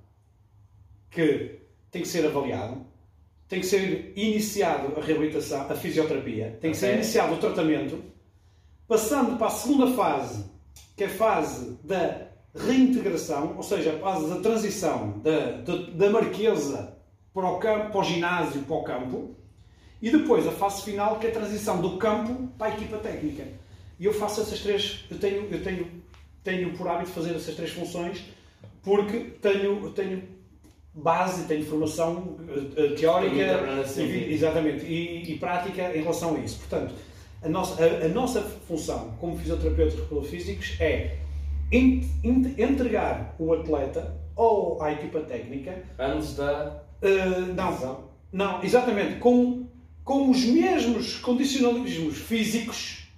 [1.12, 1.59] que
[1.92, 2.86] tem que ser avaliado,
[3.48, 8.02] tem que ser iniciado a reabilitação, a fisioterapia, tem que ser iniciado o tratamento,
[8.88, 10.46] passando para a segunda fase,
[10.96, 16.10] que é a fase da reintegração, ou seja, a fase da transição da, da, da
[16.10, 16.98] marquesa
[17.34, 19.36] para o, campo, para o ginásio, para o campo,
[20.02, 23.48] e depois a fase final, que é a transição do campo para a equipa técnica.
[24.00, 25.88] E eu faço essas três, eu tenho, eu tenho,
[26.44, 28.24] tenho por hábito fazer essas três funções,
[28.82, 30.24] porque tenho, tenho
[31.00, 33.36] base, tenho formação uh, teórica
[33.98, 36.60] e, exatamente, e, e, prática em relação a isso.
[36.60, 36.94] Portanto,
[37.42, 41.18] a nossa, a, a nossa função como fisioterapeutas físicos é
[41.72, 49.66] entregar o atleta ou à equipa técnica antes da uh, não, não, exatamente com,
[50.04, 53.10] com os mesmos condicionalismos físicos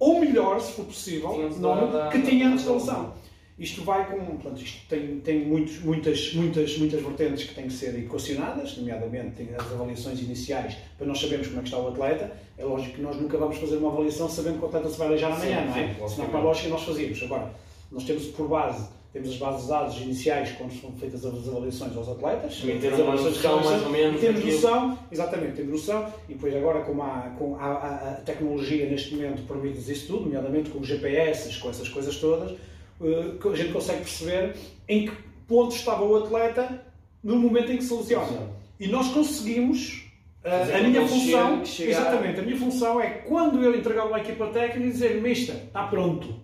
[0.00, 3.12] ou melhor, se for possível, não, que tinha antes da lesão.
[3.60, 4.24] Isto vai com.
[4.24, 9.46] Portanto, isto tem, tem muitos, muitas, muitas, muitas vertentes que têm que ser equacionadas, nomeadamente
[9.56, 12.32] as avaliações iniciais, para nós sabermos como é que está o atleta.
[12.56, 15.08] É lógico que nós nunca vamos fazer uma avaliação sabendo que o atleta se vai
[15.08, 16.08] aleijar amanhã, não é?
[16.08, 17.22] Senão, com a lógica, nós fazíamos.
[17.22, 17.52] Agora,
[17.92, 21.96] nós temos por base temos as bases de dados iniciais quando são feitas as avaliações
[21.96, 22.62] aos atletas.
[22.62, 24.20] E temos noção mais ou menos.
[24.20, 28.88] Temos noção, exatamente, temos noção, e depois agora com, a, com a, a, a tecnologia
[28.88, 32.56] neste momento permite isso tudo, nomeadamente com os GPS, com essas coisas todas,
[33.00, 34.56] a gente consegue perceber
[34.88, 35.16] em que
[35.48, 36.84] ponto estava o atleta
[37.22, 38.50] no momento em que se lesiona.
[38.78, 40.06] E nós conseguimos
[40.42, 41.90] Uh, a minha função, chegar...
[41.90, 46.34] exatamente, a minha função é quando eu entregar uma equipa técnica dizer, mister, está pronto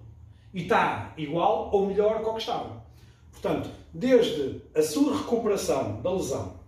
[0.53, 2.85] e está igual ou melhor que o que estava.
[3.33, 6.61] Portanto, desde a sua recuperação da lesão,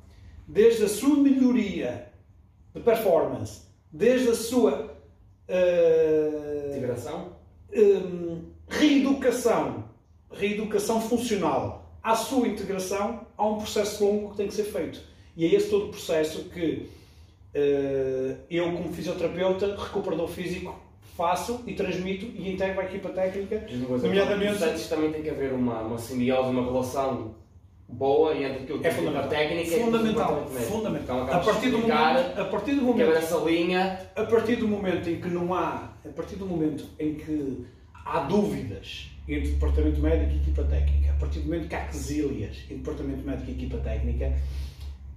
[0.46, 2.10] desde a sua melhoria
[2.74, 4.96] de performance, desde a sua
[5.48, 7.32] uh, integração,
[7.74, 9.84] um, reeducação,
[10.32, 15.00] reeducação funcional, à sua integração, há um processo longo que tem que ser feito.
[15.36, 16.88] E é esse todo o processo que
[17.54, 20.78] uh, eu, como fisioterapeuta, recuperador físico,
[21.16, 23.66] faço e transmito e integro a equipa técnica,
[24.02, 24.62] nomeadamente...
[24.62, 27.34] Antes também tem que haver uma, uma simbiose, uma relação
[27.88, 29.28] boa entre aquilo que é fundamental.
[29.28, 31.22] técnica fundamental, e fundamental.
[31.24, 35.08] Então, a partir do momento, a partir do momento, essa linha, a partir do momento
[35.08, 37.66] em que não há, a partir do momento em que
[38.08, 42.56] há dúvidas entre departamento médico e equipa técnica, a partir do momento que há quesílias
[42.62, 44.32] entre departamento médico e equipa técnica,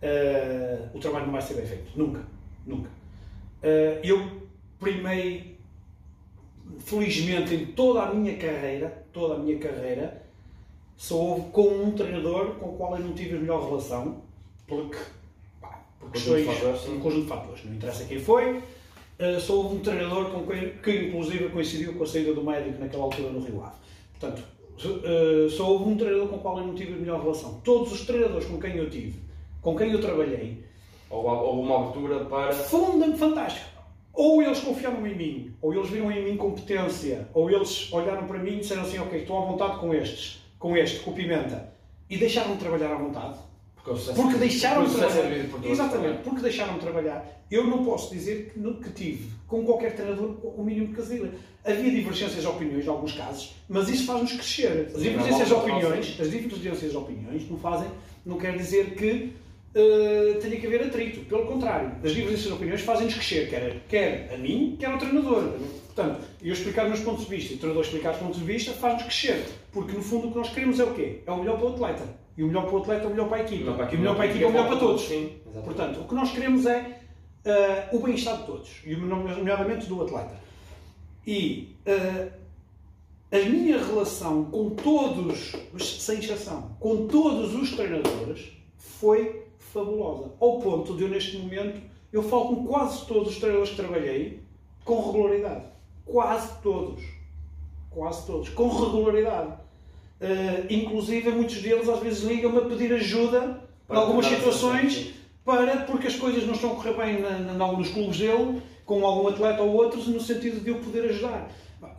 [0.03, 2.21] uh, o trabalho não vai ser bem feito, nunca,
[2.67, 2.89] nunca.
[3.63, 4.41] Uh, eu
[4.77, 5.57] primei
[6.79, 10.21] felizmente, em toda a minha carreira, toda a minha carreira,
[10.97, 14.21] sou com um treinador com o qual eu não tive a melhor relação,
[14.67, 14.97] porque,
[15.61, 16.47] pá, por questões,
[16.89, 18.61] um conjunto de fatores, não interessa quem foi,
[19.21, 23.03] uh, sou um treinador com quem, que inclusive coincidiu com a saída do médico naquela
[23.03, 23.75] altura no Rio Ave.
[24.19, 24.43] Portanto,
[24.85, 27.61] uh, sou um treinador com o qual eu não tive a melhor relação.
[27.63, 29.19] Todos os treinadores com quem eu tive,
[29.61, 30.63] com quem eu trabalhei,
[31.09, 32.51] houve uma abertura para.
[32.53, 33.71] Fundam fantástico
[34.13, 38.39] ou eles confiaram em mim, ou eles viram em mim competência, ou eles olharam para
[38.39, 41.73] mim e disseram assim: Ok, estou à vontade com estes, com este, com o Pimenta,
[42.09, 43.39] e deixaram-me trabalhar à vontade.
[43.83, 45.47] Porque, porque deixaram de trabalhar.
[45.63, 47.43] Exatamente, porque deixaram de trabalhar.
[47.49, 51.31] Eu não posso dizer que, que tive, com qualquer treinador, o mínimo de casilha.
[51.65, 54.91] Havia divergências de opiniões, em alguns casos, mas isso faz-nos crescer.
[54.95, 57.87] As divergências de opiniões, as divergências de opiniões não fazem,
[58.25, 59.33] não quer dizer que
[59.75, 61.21] uh, tenha que haver atrito.
[61.21, 65.53] Pelo contrário, as divergências de opiniões fazem-nos crescer, quer, quer a mim, quer ao treinador.
[65.93, 68.45] Portanto, eu explicar os meus pontos de vista e o treinador explicar os pontos de
[68.45, 69.43] vista faz-nos crescer.
[69.71, 71.21] Porque, no fundo, o que nós queremos é o quê?
[71.25, 72.20] É o melhor para o atleta.
[72.37, 73.89] E o melhor para o atleta é o melhor para a equipa.
[73.91, 75.01] e o melhor para a equipa é o melhor para todos.
[75.01, 77.01] Sim, Portanto, o que nós queremos é
[77.45, 78.81] uh, o bem-estar de todos.
[78.85, 80.39] E, nomeadamente, do atleta.
[81.27, 82.31] E uh,
[83.31, 90.33] a minha relação com todos, sem exceção, com todos os treinadores foi fabulosa.
[90.39, 94.43] Ao ponto de eu, neste momento, eu falo com quase todos os treinadores que trabalhei
[94.83, 95.65] com regularidade.
[96.05, 97.01] Quase todos.
[97.89, 98.49] Quase todos.
[98.49, 99.60] Com regularidade.
[100.21, 106.05] Uh, inclusive, muitos deles às vezes ligam-me a pedir ajuda em algumas situações para, porque
[106.05, 109.63] as coisas não estão a correr bem na, na, nos clubes dele, com algum atleta
[109.63, 111.49] ou outros, no sentido de eu poder ajudar.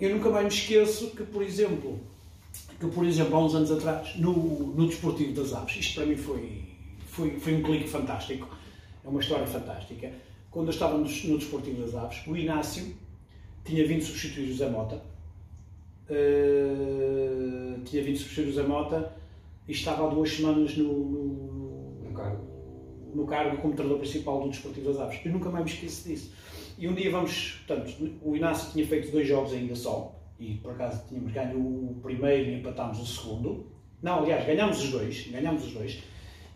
[0.00, 1.98] Eu nunca mais me esqueço que, por exemplo,
[2.78, 6.16] que, por exemplo, há uns anos atrás, no, no Desportivo das Aves, isto para mim
[6.16, 6.62] foi,
[7.06, 8.48] foi, foi um clique fantástico,
[9.04, 10.12] é uma história fantástica.
[10.48, 12.94] Quando eu estava no, no Desportivo das Aves, o Inácio
[13.64, 15.02] tinha vindo substituir o José Mota,
[16.12, 19.12] uh, tinha vindo substituir o José Mota
[19.66, 22.44] e estava há duas semanas no, no, no cargo.
[23.14, 25.20] no cargo como treinador principal do Desportivo das Aves.
[25.24, 26.32] Eu nunca mais me esqueço disso.
[26.78, 30.72] E um dia vamos, portanto, o Inácio tinha feito dois jogos ainda só, e por
[30.72, 33.66] acaso tínhamos ganho o primeiro e empatámos o segundo.
[34.02, 36.02] Não, aliás, ganhámos os dois, ganhámos os dois.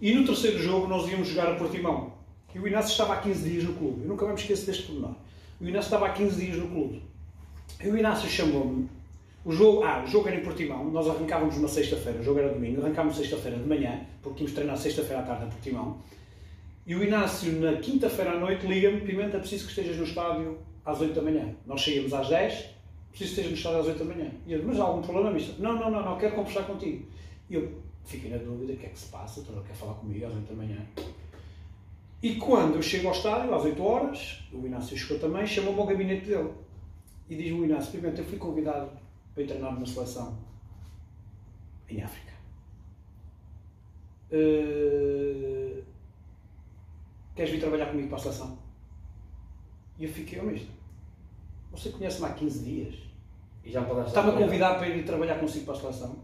[0.00, 2.12] E no terceiro jogo nós íamos jogar a Portimão.
[2.54, 4.02] E o Inácio estava há 15 dias no clube.
[4.02, 5.14] Eu nunca mais me esqueço deste pormenor.
[5.60, 7.02] O Inácio estava há 15 dias no clube.
[7.82, 8.88] E o Inácio chamou-me.
[9.46, 10.90] O jogo, ah, o jogo era em Portimão.
[10.90, 12.18] Nós arrancávamos uma sexta-feira.
[12.18, 12.82] O jogo era domingo.
[12.82, 15.98] Arrancámos sexta-feira de manhã, porque tínhamos treinar sexta-feira à tarde em Portimão.
[16.84, 21.00] E o Inácio, na quinta-feira à noite, liga-me: Pimenta, preciso que estejas no estádio às
[21.00, 21.54] 8 da manhã.
[21.64, 22.70] Nós saímos às 10, preciso
[23.18, 24.30] que estejas no estádio às 8 da manhã.
[24.48, 25.54] E eu, mas há algum problema, mister?
[25.60, 27.06] Não, não, não, não, quero conversar contigo.
[27.48, 27.72] E eu
[28.04, 29.44] fiquei na dúvida: o que é que se passa?
[29.48, 30.78] Ele quer falar comigo às 8 da manhã.
[32.20, 35.86] E quando eu chego ao estádio, às 8 horas, o Inácio chegou também, chamou-me ao
[35.86, 36.50] gabinete dele.
[37.30, 39.05] E diz o Inácio: Pimenta, eu fui convidado
[39.36, 40.38] para ir treinar numa seleção
[41.88, 42.32] em África.
[44.32, 45.46] Uh
[47.36, 48.58] queres vir trabalhar comigo para a seleção?
[49.98, 50.68] E eu fiquei, ao mesmo.
[51.70, 52.94] Você conhece-me há 15 dias.
[53.62, 56.16] E já me Está-me a convidar para ir trabalhar consigo para a seleção.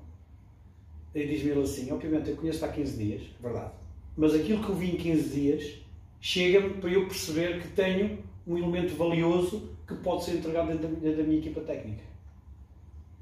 [1.15, 3.73] E diz-me ele assim, obviamente eu conheço-te há 15 dias, verdade.
[4.17, 5.79] Mas aquilo que eu vi em 15 dias
[6.21, 11.11] chega-me para eu perceber que tenho um elemento valioso que pode ser entregado dentro da,
[11.11, 12.03] da minha equipa técnica.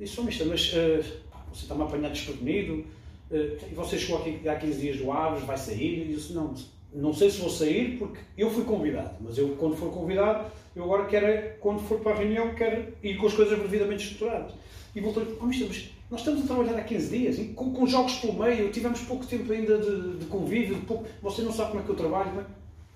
[0.01, 1.05] Disse, oh, mister, mas uh,
[1.53, 2.87] você está-me a apanhar desprevenido,
[3.31, 6.09] uh, e você chegou aqui há 15 dias do Aves, vai sair?
[6.09, 6.55] E disse, não,
[6.91, 10.85] não sei se vou sair porque eu fui convidado, mas eu quando for convidado, eu
[10.85, 14.55] agora quero, quando for para a reunião, quero ir com as coisas devidamente estruturadas.
[14.97, 18.33] E voltei, oh, mas nós estamos a trabalhar há 15 dias, com, com jogos pelo
[18.33, 21.85] meio, tivemos pouco tempo ainda de, de convívio, de pouco, você não sabe como é
[21.85, 22.45] que eu trabalho, não, é?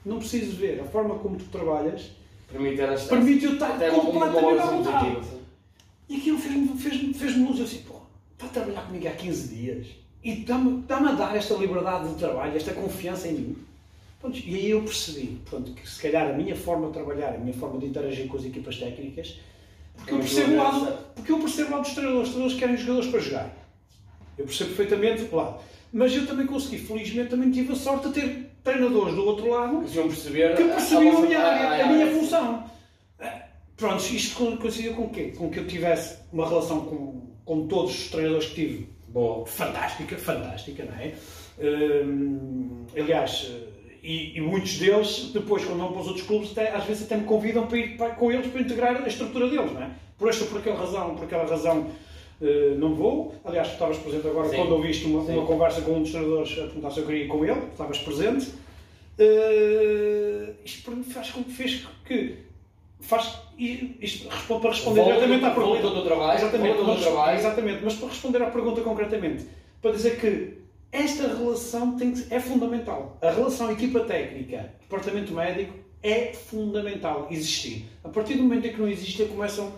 [0.06, 2.12] não preciso ver, a forma como tu trabalhas
[3.08, 5.43] permite eu estar completamente à vontade.
[6.08, 7.94] E aquilo fez-me fez, fez luz, eu assim, pô,
[8.32, 9.86] está a trabalhar comigo há 15 dias
[10.22, 13.56] e está-me está a dar esta liberdade de trabalho, esta confiança em mim.
[14.20, 17.38] Pronto, e aí eu percebi pronto, que se calhar a minha forma de trabalhar, a
[17.38, 19.38] minha forma de interagir com as equipas técnicas,
[19.96, 22.76] porque eu percebo o lado, porque eu percebo o lado dos treinadores, os treinadores querem
[22.76, 23.56] jogadores para jogar.
[24.36, 25.60] Eu percebo perfeitamente o lado.
[25.92, 29.84] Mas eu também consegui, felizmente, também tive a sorte de ter treinadores do outro lado
[29.84, 32.64] que perceber que percebiam a, a, minha área, a minha função.
[33.74, 35.32] Eh, pronto, isto coincidiu com o quê?
[35.36, 38.88] Com que eu tivesse uma relação com, com todos os treinadores que tive.
[39.08, 39.46] Boa.
[39.46, 41.14] Fantástica, fantástica, não é?
[41.60, 43.48] Hum, aliás,
[44.02, 47.16] e, e, muitos deles, depois, quando vão para os outros clubes, até, às vezes até
[47.16, 49.90] me convidam para ir para, com eles para integrar a estrutura deles, não é?
[50.18, 51.90] Por esta ou por aquela razão, por aquela razão,
[52.40, 53.34] uh, não vou.
[53.44, 54.56] Aliás, tu estavas presente agora Sim.
[54.56, 57.28] quando ouviste uma, uma conversa com um dos treinadores a perguntar se eu queria ir
[57.28, 58.50] com ele, estavas presente.
[59.18, 62.43] Uh, isto para mim faz com que fez que
[63.04, 67.38] faz isto responde, para responder volta diretamente à pergunta do trabalho, exatamente, do trabalho.
[67.38, 69.46] exatamente, mas para responder à pergunta concretamente,
[69.80, 73.18] para dizer que esta relação tem que, é fundamental.
[73.20, 77.86] A relação equipa técnica, departamento médico, é fundamental existir.
[78.04, 79.72] A partir do momento em que não existe, começam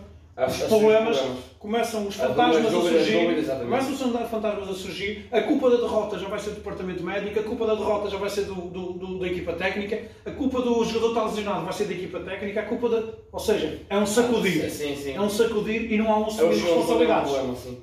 [0.45, 1.19] os problemas,
[1.57, 6.27] começam os fantasmas a, surgir, começam os fantasmas a surgir, a culpa da derrota já
[6.27, 9.19] vai ser do departamento médico, a culpa da derrota já vai ser do, do, do,
[9.19, 12.63] da equipa técnica, a culpa do jogador estar lesionado vai ser da equipa técnica, a
[12.63, 13.03] culpa da...
[13.31, 14.69] Ou seja, é um sacudir.
[14.69, 15.15] Sim, sim, sim.
[15.15, 17.33] É um sacudir e não há um assumir é responsabilidades.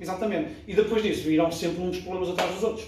[0.01, 0.51] Exatamente.
[0.69, 2.87] E depois disso virão sempre dos problemas atrás dos outros.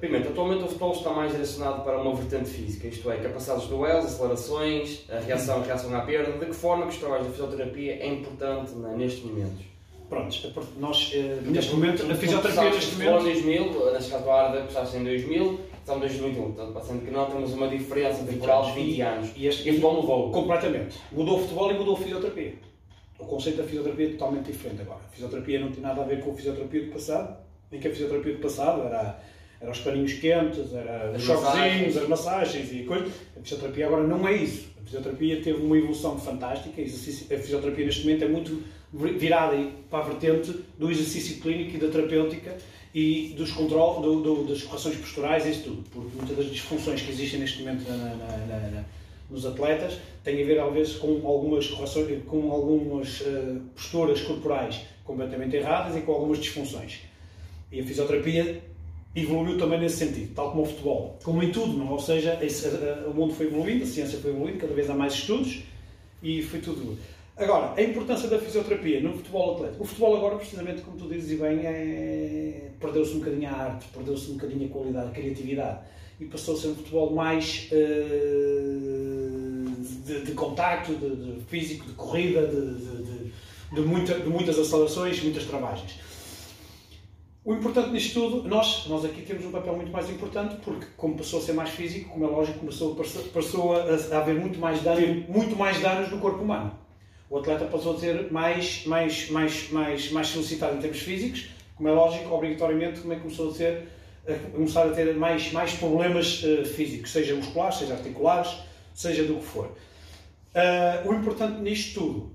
[0.00, 3.70] Pimenta, atualmente o futebol está mais direcionado para uma vertente física, isto é, capacidades de
[3.70, 6.32] duelos, acelerações, a reação, a reação à perda.
[6.32, 9.64] De que forma que os trabalhos de fisioterapia é importante nestes momentos?
[10.08, 13.20] Prontos, nós eh, neste momento, a fisioterapia neste momento...
[13.20, 17.10] Em 2000, neste caso a área começaste em 2000, estamos em 2021, portanto, passando que
[17.10, 19.32] não temos uma diferença temporal de 20 anos.
[19.34, 20.30] E, este, e futebol mudou.
[20.30, 20.96] Completamente.
[21.10, 22.54] Mudou o futebol e mudou a fisioterapia.
[23.18, 25.00] O conceito da fisioterapia é totalmente diferente agora.
[25.06, 27.36] A fisioterapia não tem nada a ver com a fisioterapia do passado,
[27.72, 29.18] em que a fisioterapia do passado era
[29.60, 33.12] eram os paninhos quentes, era os choquezinhos, as massagens e coisas.
[33.36, 34.68] A fisioterapia agora não é isso.
[34.80, 36.80] A fisioterapia teve uma evolução fantástica.
[36.80, 39.56] A fisioterapia neste momento é muito virada
[39.90, 42.56] para a vertente do exercício clínico e da terapêutica
[42.94, 45.84] e dos controle, do, do, das correções posturais e isso tudo.
[45.90, 48.84] Porque muitas das disfunções que existem neste momento na, na, na,
[49.28, 54.80] nos atletas têm a ver, às vezes, com algumas correções, com algumas uh, posturas corporais
[55.04, 57.00] completamente erradas e com algumas disfunções.
[57.70, 58.62] E a fisioterapia
[59.16, 61.18] evoluiu também nesse sentido, tal como o futebol.
[61.24, 61.90] Como em tudo, não?
[61.90, 62.68] ou seja, esse,
[63.06, 65.62] o mundo foi evoluindo, a ciência foi evoluindo, cada vez há mais estudos
[66.22, 66.98] e foi tudo.
[67.36, 69.84] Agora, a importância da fisioterapia no futebol atlético.
[69.84, 72.70] O futebol agora, precisamente como tu dizes e bem, é...
[72.80, 75.80] perdeu-se um bocadinho a arte, perdeu-se um bocadinho a qualidade, a criatividade
[76.18, 78.56] e passou a ser um futebol mais uh...
[80.06, 85.44] de, de, contacto, de, de, físico, de corrida, de, de, muita, de muitas acelerações, muitas
[85.44, 85.98] travagens.
[87.46, 91.16] O importante nisto tudo, nós, nós aqui temos um papel muito mais importante porque, como
[91.16, 92.96] passou a ser mais físico, como é lógico, começou,
[93.32, 96.76] passou a, a haver muito mais, dano, muito mais danos no corpo humano.
[97.30, 101.88] O atleta passou a ser mais, mais, mais, mais, mais solicitado em termos físicos, como
[101.88, 103.92] é lógico, obrigatoriamente, como é que começou a ser
[104.26, 108.56] a começar a ter mais, mais problemas uh, físicos, seja musculares, seja articulares,
[108.92, 109.66] seja do que for.
[109.66, 112.32] Uh, o importante nisto tudo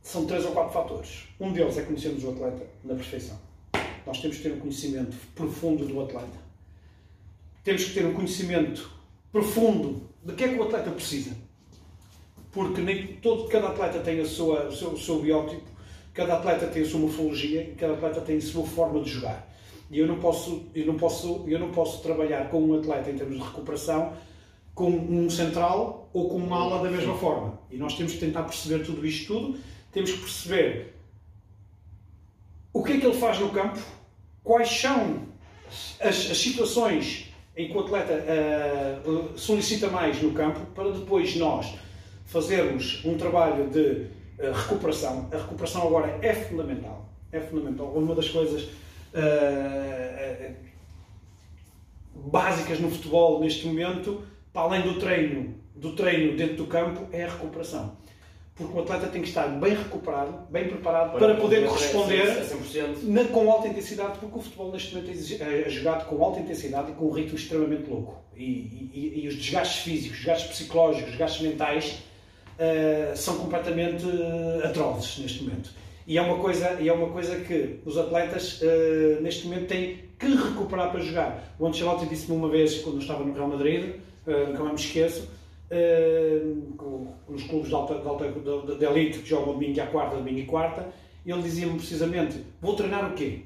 [0.00, 1.28] são três ou quatro fatores.
[1.38, 3.51] Um deles é conhecermos o atleta na perfeição
[4.06, 6.38] nós temos que ter um conhecimento profundo do atleta.
[7.64, 8.90] Temos que ter um conhecimento
[9.30, 11.36] profundo de que é que o atleta precisa.
[12.50, 15.62] Porque nem todo, cada atleta tem a sua, o, seu, o seu biótipo,
[16.12, 19.48] cada atleta tem a sua morfologia, cada atleta tem a sua forma de jogar.
[19.90, 23.16] E eu não posso, eu não posso, eu não posso trabalhar com um atleta em
[23.16, 24.12] termos de recuperação
[24.74, 27.58] com um central ou com uma ala da mesma forma.
[27.70, 29.58] E nós temos que tentar perceber tudo isto tudo,
[29.90, 30.94] temos que perceber
[32.72, 33.78] o que é que ele faz no campo,
[34.42, 35.22] quais são
[36.00, 41.74] as, as situações em que o atleta uh, solicita mais no campo, para depois nós
[42.24, 45.28] fazermos um trabalho de uh, recuperação.
[45.30, 47.08] A recuperação agora é fundamental.
[47.30, 47.88] É fundamental.
[47.88, 50.54] Uma das coisas uh,
[52.14, 57.24] básicas no futebol neste momento, para além do treino, do treino dentro do campo, é
[57.24, 57.96] a recuperação
[58.54, 62.46] porque o atleta tem que estar bem recuperado, bem preparado para, para poder corresponder
[63.04, 66.92] na, com alta intensidade, porque o futebol neste momento é, é jogado com alta intensidade
[66.92, 68.22] e com um ritmo extremamente louco.
[68.36, 72.02] E, e, e os desgastes físicos, os desgastes psicológicos, os desgastes mentais
[72.58, 75.70] uh, são completamente uh, atrozes neste momento.
[76.06, 79.98] E é uma coisa, e é uma coisa que os atletas uh, neste momento têm
[80.18, 81.54] que recuperar para jogar.
[81.58, 83.94] O Ancelotti disse-me uma vez, quando eu estava no Real Madrid,
[84.24, 85.28] nunca mais me esqueço,
[87.28, 90.44] nos clubes de, alta, de, alta, de, elite que jogam domingo à quarta, domingo e
[90.44, 90.88] quarta,
[91.24, 93.40] ele dizia-me precisamente: Vou treinar o quê?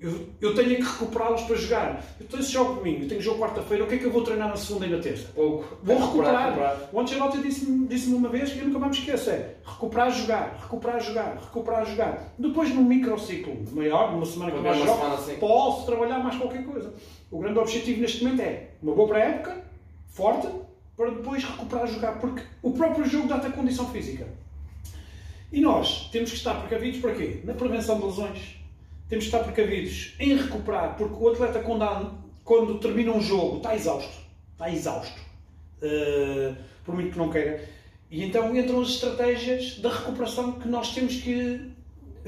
[0.00, 2.02] Eu, eu tenho que recuperá-los para jogar.
[2.18, 4.48] Então, se jogo domingo, eu tenho jogo quarta-feira, o que é que eu vou treinar
[4.48, 5.28] na segunda e na terça?
[5.34, 5.76] Pouco.
[5.82, 6.46] Vou recuperar.
[6.46, 6.88] recuperar.
[6.90, 10.58] O Ancelotti disse-me disse uma vez que eu nunca mais me esqueço: é recuperar jogar,
[10.62, 12.34] recuperar jogar, recuperar jogar.
[12.38, 15.34] Depois, num microciclo maior, numa semana que mais jogo, assim.
[15.36, 16.94] posso trabalhar mais qualquer coisa.
[17.30, 19.62] O grande objetivo neste momento é uma boa pré-época,
[20.08, 20.48] forte,
[21.00, 24.28] para depois recuperar a jogar, porque o próprio jogo dá-te a condição física.
[25.50, 27.40] E nós temos que estar precavidos para quê?
[27.42, 28.56] Na prevenção de lesões.
[29.08, 33.74] Temos que estar precavidos em recuperar, porque o atleta, quando, quando termina um jogo, está
[33.74, 34.12] exausto.
[34.52, 35.18] Está exausto.
[35.80, 37.66] Uh, por muito que não queira.
[38.10, 41.62] E então entram as estratégias da recuperação que nós temos que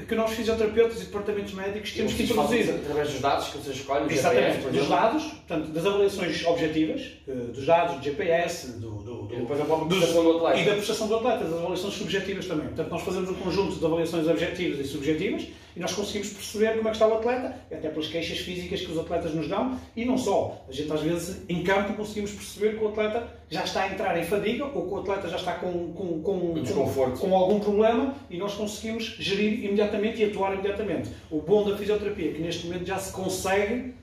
[0.01, 2.69] que nós fisioterapeutas e departamentos médicos temos que introduzir.
[2.69, 7.31] Através dos dados que vocês escolhem, Exatamente, GPS, dos dados, portanto, das avaliações objetivas, eh,
[7.31, 10.59] dos dados do GPS, do, do, do, e depois a prestação do atleta.
[10.59, 12.67] E da prestação do atleta, das avaliações subjetivas também.
[12.67, 16.87] Portanto, nós fazemos um conjunto de avaliações objetivas e subjetivas e nós conseguimos perceber como
[16.87, 20.05] é que está o atleta, até pelas queixas físicas que os atletas nos dão, e
[20.05, 20.63] não só.
[20.67, 24.17] A gente às vezes em campo conseguimos perceber que o atleta já está a entrar
[24.19, 28.15] em fadiga ou que o atleta já está com, com, com, com, com algum problema
[28.29, 31.09] e nós conseguimos gerir imediatamente e atuar imediatamente.
[31.31, 33.93] O bom da fisioterapia é que neste momento já se consegue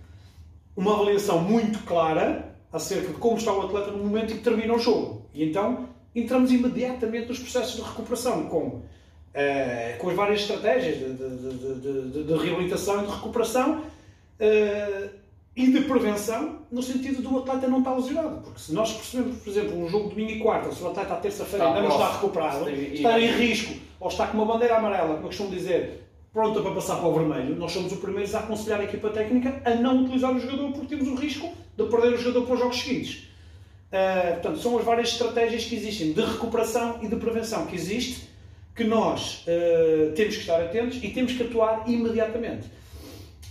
[0.76, 4.74] uma avaliação muito clara acerca de como está o atleta no momento em que termina
[4.74, 5.26] o jogo.
[5.34, 8.82] E então entramos imediatamente nos processos de recuperação com
[9.34, 15.10] uh, com as várias estratégias de, de, de, de, reabilitação de recuperação uh,
[15.56, 18.40] e de prevenção, no sentido do atleta não estar lesionado.
[18.42, 21.14] Porque se nós percebemos, por exemplo, um jogo de domingo e quarta, se o atleta
[21.14, 25.14] à terça-feira ainda não está recuperado, está em risco, ou está com uma bandeira amarela,
[25.14, 28.40] como eu costumo dizer, pronta para passar para o vermelho, nós somos os primeiros a
[28.40, 32.14] aconselhar a equipa técnica a não utilizar o jogador porque temos o risco de perder
[32.14, 33.28] o jogador para os jogos seguintes.
[33.90, 38.29] Uh, portanto, são as várias estratégias que existem de recuperação e de prevenção que existe
[38.74, 42.68] que nós uh, temos que estar atentos e temos que atuar imediatamente.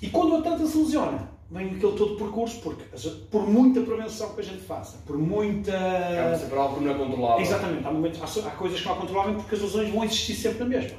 [0.02, 2.84] E quando o atleta se lesiona, vem aquele todo percurso, porque
[3.30, 5.76] por muita prevenção que a gente faça, por muita.
[5.76, 7.42] Acaba sempre algo que não é controlável.
[7.42, 10.36] Exatamente, há, momentos, há, há coisas que não há controlável porque as lesões vão existir
[10.36, 10.98] sempre na mesma.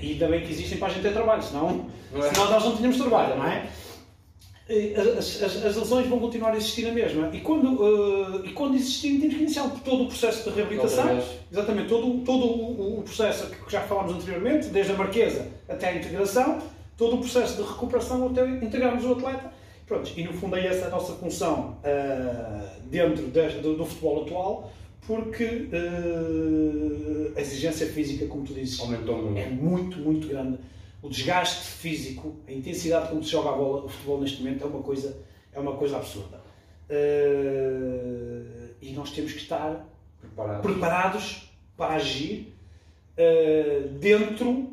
[0.00, 2.32] E ainda bem que existem para a gente ter trabalho, senão, Não é?
[2.32, 3.66] senão nós não tínhamos trabalho, não é?
[5.18, 7.28] As, as- as lesões vão continuar a existir na mesma.
[7.34, 7.68] E quando,
[8.44, 11.04] eh, e quando existirem, temos que iniciar todo o processo de reabilitação.
[11.52, 15.94] Exatamente, todo, todo o, o processo que já falámos anteriormente, desde a marquesa até a
[15.96, 16.58] integração,
[16.96, 19.52] todo o processo de recuperação até integrarmos o atleta.
[19.86, 24.22] Pronto, e no fundo é essa a nossa função eh, dentro des- do, do futebol
[24.22, 24.72] atual,
[25.06, 29.38] porque eh, a exigência física, como tu dizes, Aumentou muito.
[29.38, 30.58] é muito, muito grande.
[31.04, 34.66] O desgaste físico, a intensidade como se joga a bola, o futebol neste momento é
[34.66, 35.14] uma coisa,
[35.52, 36.40] é uma coisa absurda.
[36.88, 39.86] Eh, e nós temos que estar
[40.18, 40.62] Preparado.
[40.62, 42.54] preparados para agir
[43.18, 44.72] eh, dentro,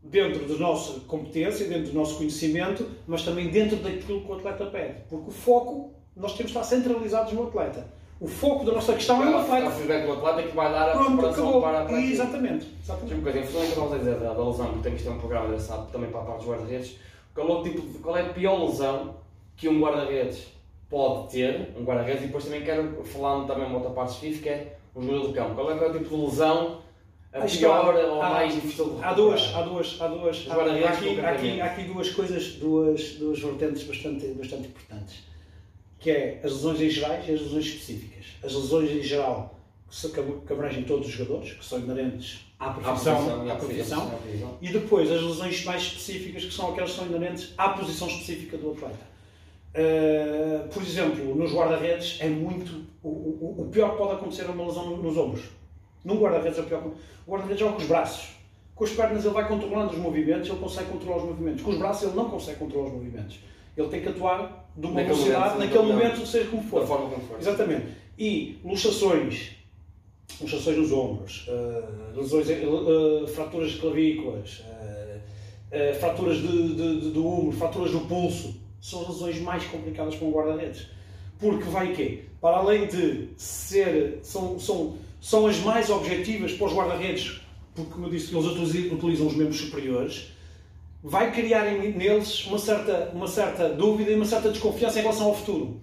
[0.00, 4.66] dentro da nossa competência, dentro do nosso conhecimento, mas também dentro daquilo que o atleta
[4.66, 5.00] pede.
[5.08, 7.88] Porque o foco, nós temos que estar centralizados no atleta.
[8.22, 9.70] O foco da nossa questão é o É o atleta.
[9.72, 11.62] feedback do atleta que vai dar a Pronto, preparação acabou.
[11.62, 12.00] para, para.
[12.00, 12.66] Exatamente.
[12.80, 13.14] Exatamente.
[13.14, 15.18] um bocadinho, falando que estavas a dizer da, da lesão, porque tenho que ter um
[15.18, 16.96] programa engraçado também para a parte dos guarda-redes.
[17.34, 19.14] Qual é, o tipo qual é a pior lesão
[19.56, 20.46] que um guarda-redes
[20.88, 24.76] pode ter, um guarda-redes, e depois também quero, falando também uma outra parte específica, é
[24.94, 25.54] um jogador do campo.
[25.56, 26.78] Qual é, qual é o tipo de lesão
[27.32, 29.14] a que pior há- ou há- mais difícil de Há recuperar?
[29.16, 33.14] duas, há duas, há duas, há, há aqui, há, aqui, há aqui duas coisas, duas,
[33.14, 35.24] duas vertentes bastante, bastante importantes,
[36.02, 38.24] que é as lesões em gerais e as lesões específicas.
[38.42, 43.50] As lesões em geral, que, abrangem todos os jogadores, que são inerentes à À profissão,
[43.50, 44.58] à profissão, à posição.
[44.60, 48.56] e depois as lesões mais específicas, que são aquelas que são inerentes à posição específica
[48.58, 49.12] do atleta.
[49.74, 52.84] Uh, por exemplo, nos guarda-redes é muito.
[53.02, 55.44] O, o, o pior que pode acontecer é uma lesão nos ombros.
[56.04, 56.82] Num guarda-redes é o pior.
[56.82, 56.88] que-
[57.26, 58.34] O guarda-redes joga com os braços.
[58.74, 61.62] Com as pernas ele vai controlando os movimentos, ele consegue controlar os movimentos.
[61.62, 63.38] Com os braços ele não consegue controlar os movimentos.
[63.76, 66.80] Ele tem que atuar de uma Naquele velocidade, momento, naquele naquele momento, seja como for.
[66.80, 67.38] Da forma como for.
[67.38, 67.86] Exatamente.
[68.18, 69.50] E luxações,
[70.40, 71.82] luxações nos ombros, eh,
[72.16, 74.62] lesões, eh, fraturas de clavículas,
[75.70, 80.14] eh, fraturas de, de, de- do úmero, fraturas do pulso, são as lesões mais complicadas
[80.14, 80.86] para um guarda-redes.
[81.38, 82.24] Porque vai quê?
[82.40, 87.40] Para além de ser, são, são, são as mais objetivas para os guarda-redes,
[87.74, 90.31] porque, como eu disse, eles utilizam os membros superiores,
[91.02, 95.26] vai criar em- neles uma certa, uma certa dúvida e uma certa desconfiança em relação
[95.26, 95.80] ao futuro.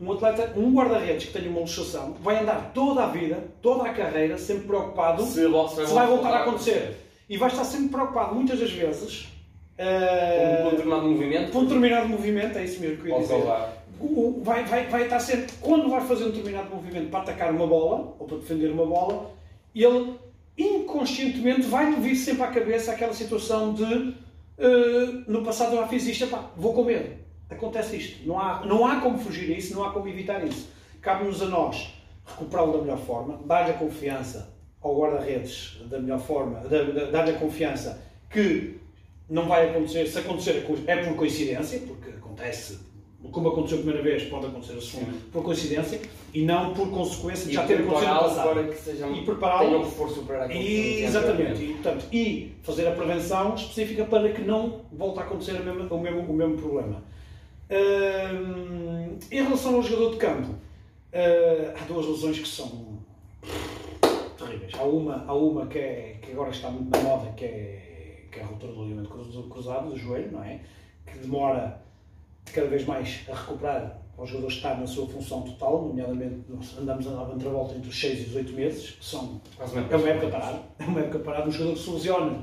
[0.00, 3.92] Um atleta, um guarda-redes que tenha uma luxação, vai andar toda a vida, toda a
[3.92, 6.96] carreira, sempre preocupado Se, se se vai voltar a acontecer.
[7.28, 9.22] E vai estar sempre preocupado, muitas das vezes,
[9.76, 13.20] Com eh, um determinado movimento, com um determinado movimento, é isso mesmo que eu ia
[13.22, 13.34] dizer.
[14.00, 17.66] o- vai, vai, vai estar sempre, quando vai fazer um determinado movimento para atacar uma
[17.66, 19.30] bola, ou para defender uma bola,
[19.74, 20.14] ele
[20.56, 24.14] inconscientemente vai-lhe vir sempre à cabeça aquela situação de
[24.58, 27.16] eh, no passado já fiz isto, epá, vou com medo.
[27.50, 28.26] Acontece isto.
[28.26, 30.68] Não há, não há como fugir a isso, não há como evitar isso.
[31.00, 31.94] Cabe-nos a nós
[32.26, 37.30] recuperá-lo da melhor forma, dar-lhe a confiança ao guarda-redes da melhor forma, da- da- dar-lhe
[37.30, 38.78] a confiança que
[39.30, 42.78] não vai acontecer, se acontecer é por coincidência, porque acontece,
[43.32, 45.20] como aconteceu a primeira vez, pode acontecer a segunda, Sim.
[45.32, 46.00] por coincidência,
[46.32, 48.48] e não por consequência de E já ter acontecido no passado.
[48.54, 52.52] para que sejam, E prepará-lo- tenham reforço superar aquilo que E, exatamente, e, portanto, e
[52.62, 56.32] fazer a prevenção específica para que não volte a acontecer o mesmo, o mesmo, o
[56.32, 57.02] mesmo problema.
[57.70, 62.98] Hum, em relação ao jogador de campo, hum, há duas lesões que são
[64.38, 64.72] terríveis.
[64.78, 68.38] Há uma, há uma que, é, que agora está muito na moda, que é, que
[68.38, 70.60] é a ruptura do ligamento cru- cruzado, do joelho, não é?
[71.06, 71.82] Que demora
[72.52, 77.06] cada vez mais a recuperar ao jogador estar na sua função total, nomeadamente nós andamos
[77.06, 79.78] a dar entre a volta entre os 6 e os 8 meses, que são Quase
[79.78, 80.62] é uma época parada.
[80.78, 81.48] É uma época parada.
[81.48, 82.38] Um jogador que se lesiona.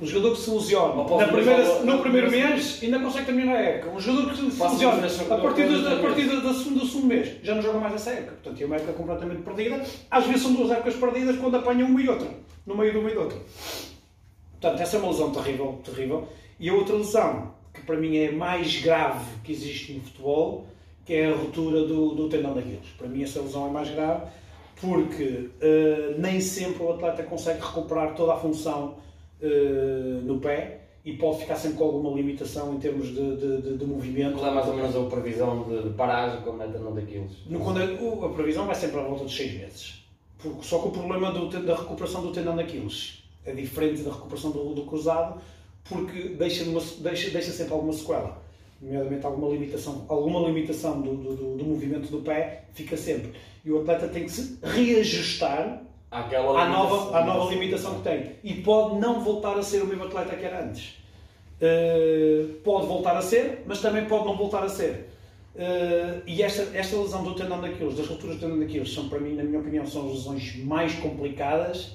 [0.00, 3.90] Um jogador que se lesiona na primeira, no primeiro mês ainda consegue terminar a época.
[3.90, 7.36] Um jogador que se lesiona a partir, três a partir do segundo, do segundo mês
[7.44, 8.32] já não joga mais essa época.
[8.42, 9.84] Portanto, é uma época completamente perdida.
[10.10, 12.28] Às vezes são duas épocas perdidas quando apanham uma e outra.
[12.66, 13.38] No meio de uma e de outra.
[14.60, 16.28] Portanto, essa é uma lesão terrível, terrível.
[16.58, 20.66] E a outra lesão, que para mim é mais grave que existe no futebol,
[21.04, 22.88] que é a ruptura do, do tendão daqueles.
[22.98, 24.26] Para mim essa lesão é mais grave
[24.80, 28.96] porque eh, nem sempre o atleta consegue recuperar toda a função
[29.40, 33.76] eh, no pé e pode ficar sempre com alguma limitação em termos de, de, de-
[33.78, 34.38] de movimento.
[34.38, 37.32] Qual é mais ou menos a previsão de, paragem quando é tendão daqueles?
[37.46, 37.80] No- quando
[38.24, 40.04] a previsão vai sempre à volta de 6 meses.
[40.38, 44.50] Porque- só que o problema do da recuperação do tendão daqueles é diferente da recuperação
[44.52, 45.40] do, do cruzado,
[45.88, 48.42] porque deixa, uma- deixa, deixa sempre alguma sequela.
[48.80, 53.32] Nomeadamente alguma limitação, alguma limitação do, do, do- movimento do pé fica sempre.
[53.64, 58.32] E o atleta tem que se reajustar Aquela à nova, à nova limitação que tem.
[58.42, 60.94] E pode não voltar a ser o mesmo atleta que era antes.
[61.60, 65.08] Uh, pode voltar a ser, mas também pode não voltar a ser.
[65.54, 69.20] Uh, e esta, esta lesão do tendão daqueles, das rupturas do tendão daqueles, são para
[69.20, 71.92] mim, na minha opinião, são as lesões mais complicadas,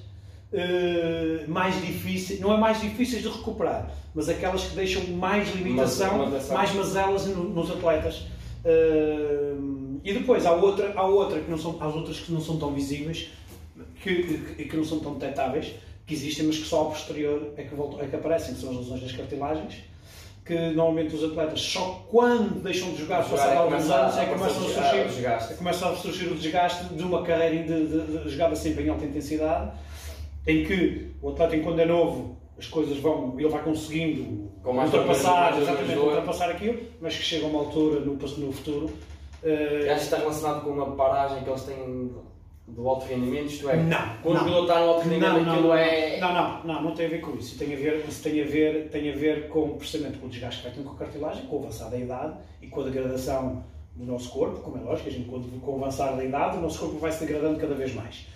[0.53, 6.29] uh, mais difíceis, não é mais difíceis de recuperar, mas aquelas que deixam mais limitação,
[6.29, 8.25] mas, mais mazelas no, nos atletas.
[8.65, 12.57] Uh, e depois há outra, há outra que não são, há outras que não são
[12.57, 13.29] tão visíveis,
[14.01, 15.73] que, que, que não são tão detectáveis,
[16.05, 18.71] que existem, mas que só ao posterior é que, voltam, é que aparecem, que são
[18.71, 19.83] as lesões das cartilagens
[20.47, 24.31] que normalmente os atletas só quando deixam de jogar, passado é alguns anos, é que
[24.31, 28.29] começam a surgir, é começa a surgir o desgaste de uma carreira de, de, de,
[28.29, 29.71] jogada sempre em alta intensidade,
[30.47, 35.99] em que o atleta, quando é novo, as coisas vão, ele vai conseguindo ultrapassar, exatamente,
[35.99, 38.85] ultrapassar aquilo, mas que chega a uma altura no, no futuro.
[39.43, 42.11] Uh, Acho que está relacionado com uma paragem que eles têm
[42.67, 45.67] do alto rendimento, isto é, não, quando o jogador está no alto rendimento, não, aquilo
[45.67, 46.19] não, é.
[46.19, 47.57] Não, não, não, não tem a ver com isso.
[47.57, 50.61] Tem a ver, isso tem a ver, tem a ver com, precisamente com o desgaste
[50.61, 53.63] que vai ter com a cartilagem, com o avançar da idade e com a degradação
[53.95, 56.79] do nosso corpo, como é lógico, a gente, com o avançar da idade, o nosso
[56.79, 58.27] corpo vai se degradando cada vez mais.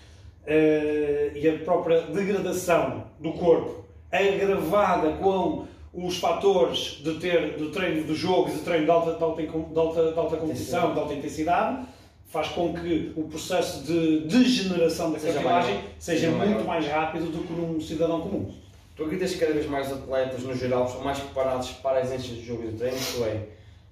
[0.41, 8.03] Uh, e a própria degradação do corpo, agravada com os fatores de ter do treino
[8.05, 10.99] do jogo e de treino de alta, de alta, de alta, de alta competição, de
[10.99, 11.85] alta intensidade,
[12.29, 17.45] faz com que o processo de degeneração da cartilagem seja, seja muito mais rápido do
[17.45, 18.53] que num cidadão comum.
[18.95, 22.37] Tu acreditas que cada vez mais atletas, no geral, são mais preparados para as exigências
[22.37, 22.97] de jogo e de treino?
[22.97, 23.47] Isto é,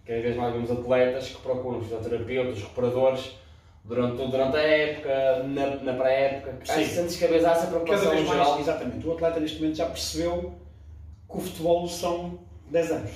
[0.06, 3.32] cada vez mais vemos atletas que procuram fisioterapeutas, reparadores,
[3.90, 6.60] durante, durante a época, na, na pré-época.
[7.18, 8.60] Cada vez há essa preocupação cada mais, geral?
[8.60, 9.06] Exatamente.
[9.06, 10.54] O atleta neste momento já percebeu
[11.30, 12.40] que o futebol são
[12.72, 13.12] 10 anos,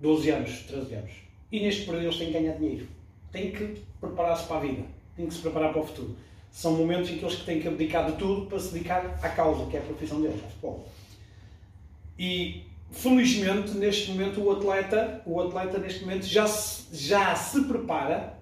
[0.00, 1.12] 12 anos, 13 anos.
[1.50, 2.86] E neste período eles têm que ganhar dinheiro
[3.34, 4.82] têm que preparar-se para a vida,
[5.16, 6.16] têm que se preparar para o futuro.
[6.52, 9.66] São momentos em que eles têm que abdicar de tudo para se dedicar à causa,
[9.66, 10.88] que é a profissão deles, ao futebol.
[12.16, 18.33] E felizmente neste momento o atleta, o atleta neste momento já se, já se prepara,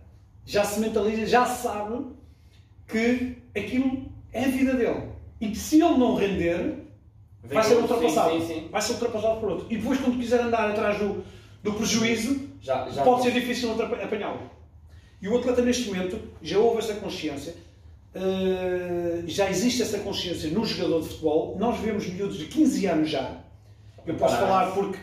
[0.45, 2.07] já se mentaliza, já sabe
[2.86, 5.11] que aquilo é a vida dele.
[5.40, 6.82] E que se ele não render,
[7.43, 8.40] Vem vai ser ultrapassado.
[8.40, 8.68] Sim, sim.
[8.70, 9.66] Vai ser ultrapassado por outro.
[9.70, 11.24] E depois quando quiser andar atrás do,
[11.62, 14.51] do prejuízo, já, já pode ser difícil apanhá-lo.
[15.20, 17.55] E o atleta, neste momento, já houve essa consciência,
[18.14, 21.57] uh, já existe essa consciência no jogador de futebol.
[21.59, 23.40] Nós vemos miúdos de 15 anos já.
[24.05, 24.99] Eu posso falar porque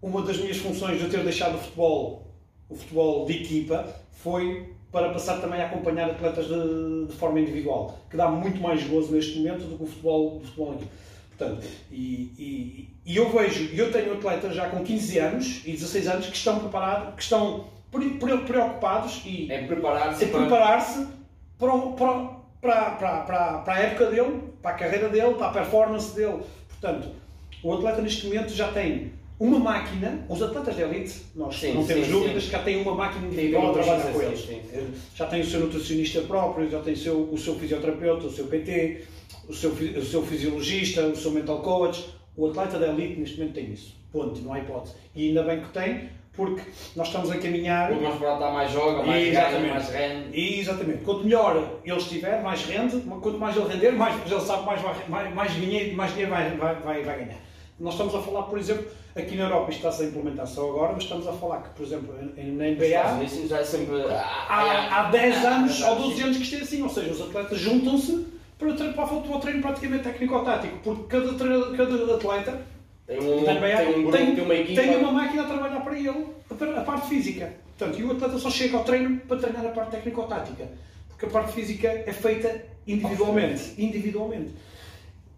[0.00, 2.29] uma das minhas funções de eu ter deixado o futebol,
[2.70, 7.98] o futebol de equipa, foi para passar também a acompanhar atletas de, de forma individual,
[8.08, 10.90] que dá muito mais gozo neste momento do que o futebol, o futebol equipa.
[11.36, 16.08] Portanto, e, e, e eu vejo, eu tenho atletas já com 15 anos e 16
[16.08, 17.66] anos que estão preparados, que estão
[18.46, 20.86] preocupados e é preparar-se para, preparar
[21.58, 21.72] para,
[22.60, 22.90] para, para,
[23.22, 26.42] para, para, a época dele, para a carreira dele, para a performance dele.
[26.68, 27.08] Portanto,
[27.62, 31.86] o atleta neste momento já tem uma máquina, os atletas de elite, nós sim, não
[31.86, 32.50] temos sim, dúvidas, sim.
[32.50, 34.48] já têm uma máquina individual a trabalhar com eles.
[35.16, 38.46] Já tem o seu nutricionista próprio, já tem o seu, o seu fisioterapeuta, o seu
[38.48, 39.02] PT,
[39.48, 42.10] o seu, o seu fisiologista, o seu mental coach.
[42.36, 43.96] O atleta de elite neste momento tem isso.
[44.12, 44.94] Ponto, não há hipótese.
[45.16, 46.62] E ainda bem que tem, porque
[46.94, 47.88] nós estamos a caminhar.
[47.88, 50.58] Quanto mais barato mais joga, mais ganha, mais rende.
[50.60, 51.02] Exatamente.
[51.02, 53.00] Quanto melhor ele estiver, mais rende.
[53.00, 56.74] Quanto mais ele render, mais ele sabe mais, mais, mais, dinheiro, mais dinheiro vai, vai,
[56.74, 57.49] vai, vai ganhar.
[57.80, 58.84] Nós estamos a falar, por exemplo,
[59.16, 61.86] aqui na Europa, isto está-se a implementar só agora, mas estamos a falar que, por
[61.86, 63.24] exemplo, na NBA.
[63.24, 64.02] Isso já é sempre.
[64.12, 67.58] Há, há 10 anos ou 12 anos que isto é assim, ou seja, os atletas
[67.58, 68.26] juntam-se
[68.58, 71.32] para, para, o treino praticamente técnico-tático, porque cada,
[71.74, 72.60] cada atleta
[73.06, 74.82] tem, um, tem, tem, um grupo, tem, tem uma equipa.
[74.82, 76.26] Tem uma máquina a trabalhar para ele,
[76.76, 77.54] a parte física.
[77.78, 80.68] Portanto, e o atleta só chega ao treino para treinar a parte técnico-tática.
[81.08, 83.74] Porque a parte física é feita individualmente.
[83.78, 84.54] Individualmente.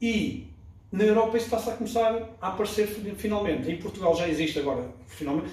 [0.00, 0.51] E
[0.92, 2.86] na Europa isso está-se a começar a aparecer
[3.16, 3.70] finalmente.
[3.70, 5.50] Em Portugal já existe agora, finalmente,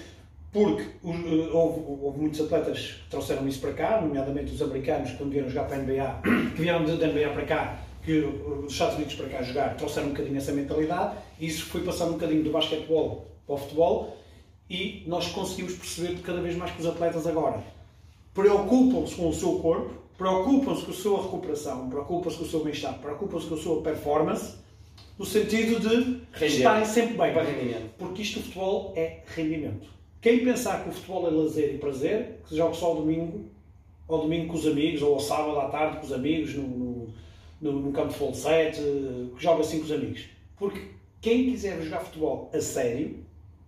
[0.51, 5.31] porque eh, houve, houve, muitos atletas que trouxeram isso para cá, nomeadamente os americanos, quando
[5.31, 6.21] vieram jogar para a NBA,
[6.55, 10.11] que vieram da NBA para cá, que os Estados Unidos para cá jogar trouxeram um
[10.11, 14.17] bocadinho essa mentalidade e isso foi passando um bocadinho do basquetebol para o futebol
[14.69, 17.63] e nós conseguimos perceber cada vez mais que os atletas agora
[18.33, 22.99] preocupam-se com o seu corpo, preocupam-se com a sua recuperação, preocupam-se com o seu bem-estar,
[22.99, 24.53] preocupam-se com a sua performance,
[25.19, 26.55] no sentido de Render.
[26.55, 27.33] estarem sempre bem.
[27.97, 29.89] Porque isto, o futebol, é rendimento.
[30.21, 33.45] Quem pensar que o futebol é lazer e prazer, que joga só ao domingo,
[34.07, 37.13] ao domingo com os amigos, ou ao sábado à tarde com os amigos, no, no
[37.61, 40.25] no, campo de full set, que joga assim com os amigos.
[40.57, 40.79] Porque
[41.21, 43.17] quem quiser jogar futebol a sério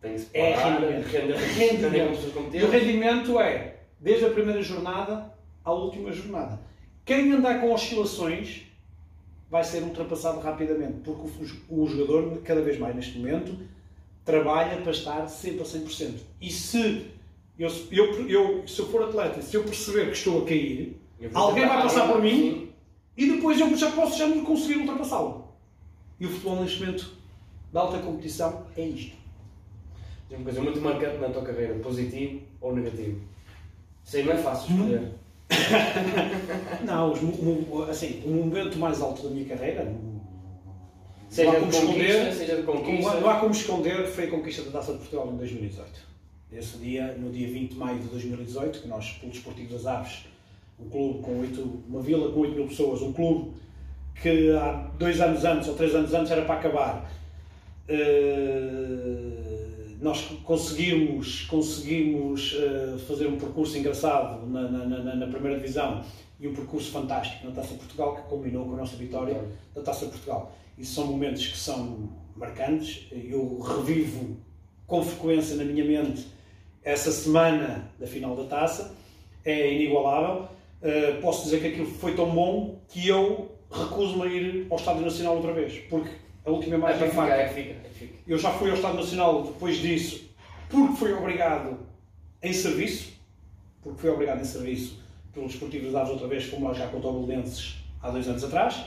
[0.01, 1.07] é rendimento.
[1.07, 2.31] rendimento.
[2.55, 5.33] E o rendimento é desde a primeira jornada
[5.63, 6.59] à última jornada.
[7.05, 8.70] Quem andar com oscilações
[9.51, 11.27] vai ser ultrapassado rapidamente, porque
[11.69, 13.57] o, o jogador, cada vez mais neste momento,
[14.23, 16.19] trabalha para estar sempre a 100%.
[16.39, 17.11] E se
[17.59, 20.97] eu, eu, eu, se eu for atleta, se eu perceber que estou a cair,
[21.33, 22.69] alguém vai passar por mim sim.
[23.17, 25.49] e depois eu já posso já não conseguir ultrapassá-lo.
[26.17, 27.11] E o futebol neste momento
[27.71, 29.17] de alta competição é isto.
[30.29, 33.19] Tem uma coisa muito marcante na tua carreira, positivo ou negativo.
[34.05, 35.11] Sei, não é fácil escolher.
[36.85, 39.93] não, os, assim, o momento mais alto da minha carreira,
[41.29, 43.19] seja de conquista, seja de conquista.
[43.19, 46.11] Não há como esconder foi a conquista da Taça de Portugal em 2018.
[46.51, 50.25] Esse dia, no dia 20 de maio de 2018, que nós, pelo Desportivo das Aves,
[50.79, 53.51] um clube com 8, uma vila com 8 mil pessoas, um clube
[54.21, 57.11] que há dois anos antes ou três anos antes era para acabar,
[57.89, 59.50] uh,
[60.01, 66.03] nós conseguimos, conseguimos uh, fazer um percurso engraçado na, na, na, na, primeira divisão
[66.39, 69.81] e um percurso fantástico na Taça de Portugal que culminou com a nossa vitória da
[69.83, 70.51] Taça de Portugal.
[70.75, 73.07] E são momentos que são marcantes.
[73.11, 74.37] Eu revivo
[74.87, 76.25] com frequência na minha mente
[76.83, 78.95] essa semana da final da Taça.
[79.45, 80.47] É inigualável.
[80.81, 85.03] Uh, posso dizer que aquilo foi tão bom que eu recuso-me a ir ao Estádio
[85.03, 86.09] Nacional outra vez, porque
[86.45, 88.13] a última imagem é, é, fica, é, fica, é fica.
[88.27, 90.29] Eu já fui ao Estado Nacional depois disso,
[90.69, 91.77] porque fui obrigado
[92.41, 93.13] em serviço,
[93.81, 94.99] porque fui obrigado em serviço
[95.33, 98.85] pelos esportivos dados outra vez, como lá já contou Belenenses há dois anos atrás,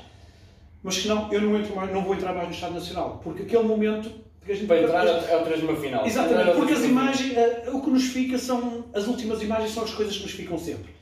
[0.82, 3.42] mas que não, eu não, entro mais, não vou entrar mais no Estado Nacional, porque
[3.42, 6.06] aquele momento porque a gente Para entrar é o 3 uma final.
[6.06, 9.94] Exatamente, porque as imagens, eh, o que nos fica são, as últimas imagens são as
[9.94, 10.92] coisas que nos ficam sempre.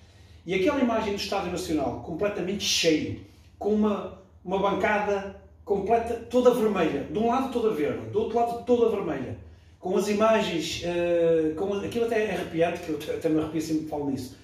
[0.46, 3.20] E aquela imagem do Estádio Nacional, completamente cheio,
[3.58, 5.41] com uma, uma bancada
[5.72, 7.04] completa, toda vermelha.
[7.10, 9.38] De um lado toda verde, do outro lado toda vermelha.
[9.80, 13.84] Com as imagens, uh, com, aquilo até é arrepiante, que eu até me arrepio sempre
[13.84, 14.36] que falo nisso.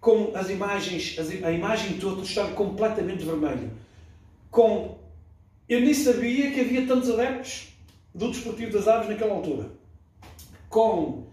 [0.00, 3.70] Com as imagens, as, a imagem toda está completamente vermelho.
[4.50, 4.98] Com,
[5.68, 7.68] eu nem sabia que havia tantos adeptos
[8.14, 9.70] do Desportivo das Aves naquela altura.
[10.68, 11.26] Com uh,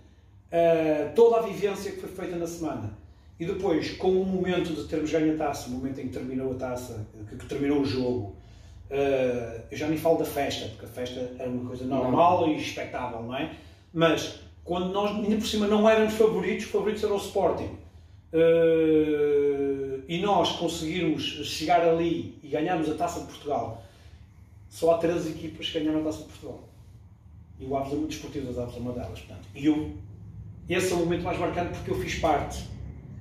[1.15, 2.97] toda a vivência que foi feita na semana.
[3.39, 6.53] E depois, com o momento de termos ganho a taça, o momento em que terminou
[6.53, 8.37] a taça, que, que terminou o jogo,
[8.93, 12.53] Uh, eu já nem falo da festa, porque a festa era uma coisa normal não.
[12.53, 13.51] e expectável, não é?
[13.91, 17.71] Mas quando nós, ainda por cima, não éramos favoritos, favoritos era o Sporting.
[18.31, 23.83] Uh, e nós conseguirmos chegar ali e ganharmos a taça de Portugal,
[24.69, 26.69] só há três equipas que ganharam a taça de Portugal.
[27.59, 29.19] E o Aves é muito desportivo das Aves é uma delas.
[29.19, 29.47] Portanto.
[29.55, 29.91] E eu,
[30.69, 32.63] esse é o momento mais marcante porque eu fiz parte.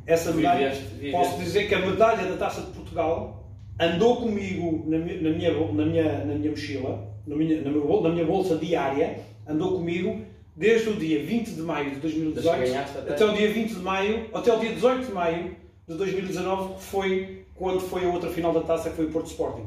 [0.07, 1.13] Essa medalha, viveste, viveste.
[1.13, 3.42] posso dizer que a medalha da taça de Portugal
[3.85, 8.01] andou comigo na minha, na minha, na minha, na minha mochila, na minha, na, minha,
[8.01, 10.21] na minha bolsa diária, andou comigo
[10.55, 13.13] desde o dia 20 de maio de 2018 até...
[13.13, 15.57] até o dia 20 de maio, até o dia 18 de maio
[15.89, 19.27] de 2019, que foi quando foi a outra final da taça, que foi o Porto
[19.27, 19.67] Sporting.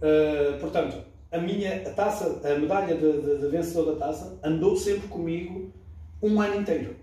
[0.00, 0.96] Uh, portanto,
[1.30, 5.72] a minha a taça, a medalha de, de, de, vencedor da taça, andou sempre comigo
[6.22, 6.96] um ano inteiro.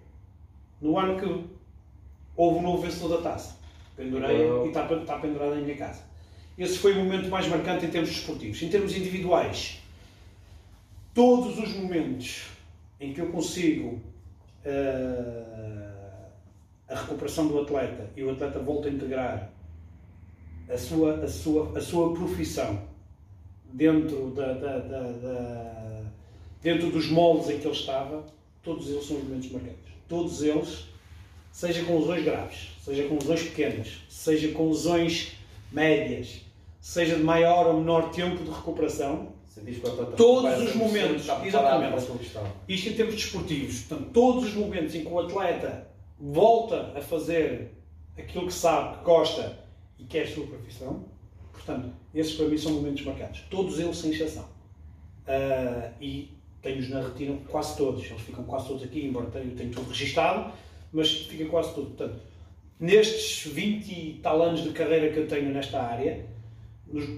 [0.82, 1.46] No ano que
[2.36, 3.61] houve um novo vencedor da taça.
[3.96, 6.02] Pendurei e está, está pendurada em minha casa.
[6.58, 8.62] Esse foi o momento mais marcante em termos desportivos.
[8.62, 9.82] Em termos individuais,
[11.14, 12.48] todos os momentos
[13.00, 14.02] em que eu consigo
[14.66, 16.02] uh,
[16.88, 19.50] a recuperação do atleta e o atleta volta a integrar
[20.70, 22.82] a sua, a sua, a sua profissão
[23.74, 26.04] dentro, da, da, da, da
[26.62, 28.26] dentro dos moldes em que ele estava,
[28.62, 29.92] todos eles são momentos marcantes.
[30.08, 30.86] Todos eles
[31.52, 35.34] seja com lesões graves, seja com lesões pequenas, seja com lesões
[35.72, 36.42] médias,
[36.80, 39.34] seja de maior ou menor tempo de recuperação,
[40.16, 42.08] todos os momentos, exatamente,
[42.68, 45.88] isto em termos desportivos, portanto, todos os momentos em que o atleta
[46.20, 47.72] volta a fazer
[48.18, 49.60] aquilo que sabe, que gosta
[50.00, 51.06] e quer a sua profissão,
[51.52, 54.50] portanto, esses para mim são momentos marcados, todos eles sem exceção.
[55.28, 56.32] Uh, e
[56.64, 60.52] tenho-os na retina quase todos, eles ficam quase todos aqui, embora tenha, tenho tudo registado,
[60.92, 61.92] mas fica quase tudo.
[61.92, 62.31] Portanto,
[62.82, 66.26] nestes 20 e tal anos de carreira que eu tenho nesta área,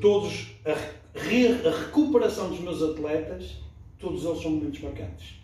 [0.01, 0.73] todos a,
[1.17, 3.55] re, a recuperação dos meus atletas,
[3.97, 5.35] todos eles são momentos marcantes.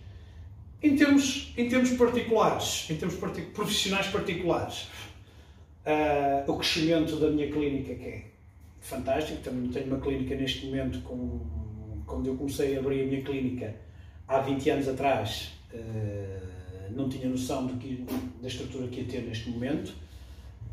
[0.83, 4.87] Em termos, em termos particulares, em termos partic profissionais particulares,
[5.85, 8.23] uh, o crescimento da minha clínica que é
[8.81, 9.41] fantástico.
[9.41, 11.39] Também tenho uma clínica neste momento, com,
[12.05, 13.75] quando eu comecei a abrir a minha clínica
[14.27, 18.05] há 20 anos atrás, uh, não tinha noção do que,
[18.41, 19.93] da estrutura que ia ter neste momento.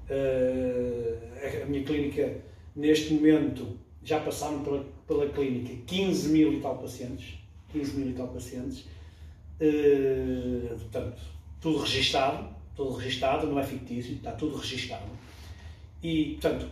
[0.09, 2.37] Uh, a minha clínica,
[2.75, 7.35] neste momento, já passaram pela, pela clínica 15 mil e tal pacientes.
[7.73, 8.85] 15 mil e tal pacientes.
[9.61, 11.21] Uh, portanto,
[11.61, 15.07] tudo registado, tudo registado, não é fictício, está tudo registado.
[16.03, 16.69] E, portanto,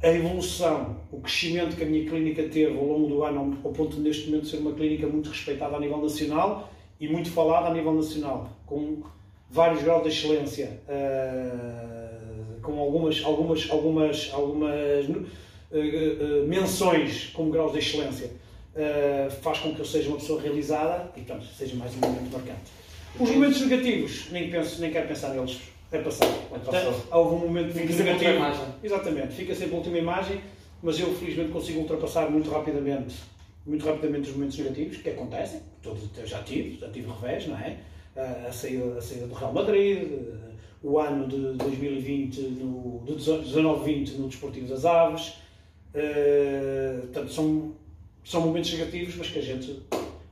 [0.00, 3.96] a evolução, o crescimento que a minha clínica teve ao longo do ano, ao ponto
[3.96, 7.74] de neste momento ser uma clínica muito respeitada a nível nacional e muito falada a
[7.74, 9.02] nível nacional, com
[9.50, 11.97] vários graus de excelência, uh,
[12.68, 15.26] com algumas, algumas, algumas, algumas uh,
[15.72, 18.30] uh, menções como graus de excelência,
[19.42, 22.70] faz com que eu seja uma pessoa realizada e, portanto, seja mais um momento marcante.
[23.18, 25.58] Os momentos negativos, nem, penso, nem quero pensar neles,
[25.90, 26.32] é passado.
[27.10, 28.36] É houve um momento fica negativo.
[28.36, 28.64] Imagem.
[28.84, 30.40] Exatamente, fica sempre a última imagem,
[30.80, 33.16] mas eu felizmente consigo ultrapassar muito rapidamente,
[33.66, 37.78] muito rapidamente os momentos negativos que acontecem, todos já tive, já tive revés, não é?
[38.46, 40.08] A saída, a saída do Real Madrid,
[40.82, 45.34] o ano de 2020, no, de 19-20 no Desportivo das Aves.
[45.94, 47.72] Uh, portanto, são,
[48.24, 49.82] são momentos negativos, mas que a gente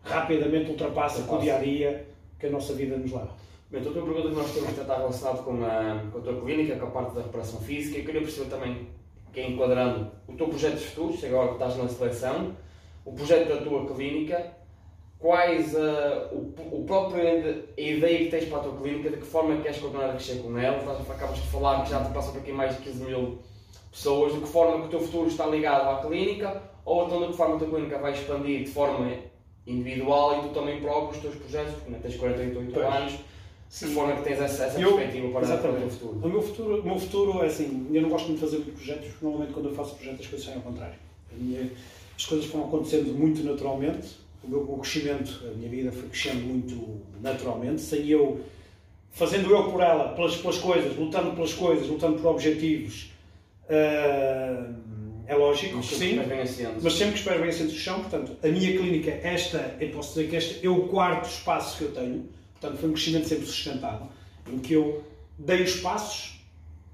[0.02, 2.06] rapidamente ultrapassa com o dia a dia
[2.38, 3.34] que a nossa vida nos leva.
[3.70, 6.40] Bem, então a tua pergunta que nós temos está relacionada com a, com a tua
[6.40, 7.98] clínica, com a parte da recuperação física.
[7.98, 8.86] Eu queria perceber também,
[9.32, 12.56] que é enquadrando o teu projeto de futuros, agora que estás na seleção,
[13.04, 14.52] o projeto da tua clínica,
[15.18, 19.26] quais uh, o, o próprio a ideia que tens para a tua clínica, de que
[19.26, 22.12] forma é queres continuar a crescer com ela, estás, acabas de falar que já te
[22.12, 23.38] passa por aqui mais de 15 mil
[23.90, 27.28] pessoas, de que forma que o teu futuro está ligado à clínica, ou então de
[27.28, 29.10] que forma a tua clínica vai expandir de forma
[29.66, 32.86] individual e tu também próprio os teus projetos, porque não tens 48 pois.
[32.86, 33.12] anos,
[33.68, 36.20] de forma que tens essa, essa eu, perspectiva para, para, o teu futuro.
[36.22, 39.08] O meu futuro, o meu futuro é assim, eu não gosto muito de fazer projetos,
[39.08, 40.94] porque normalmente quando eu faço projetos as coisas saem ao contrário.
[41.32, 41.70] Minha,
[42.16, 47.00] as coisas foram acontecendo muito naturalmente, o meu crescimento, a minha vida foi crescendo muito
[47.20, 48.40] naturalmente, sem eu,
[49.10, 53.10] fazendo eu por ela, pelas, pelas coisas, lutando pelas coisas, lutando por objetivos.
[53.64, 54.74] Uh,
[55.26, 56.20] é lógico, mas sim,
[56.80, 58.00] mas sempre que espero bem assentes do chão.
[58.00, 61.84] Portanto, a minha clínica, esta, eu posso dizer que este é o quarto espaço que
[61.84, 62.28] eu tenho.
[62.52, 64.08] Portanto, foi um crescimento sempre sustentado,
[64.50, 65.04] em que eu
[65.36, 66.40] dei os passos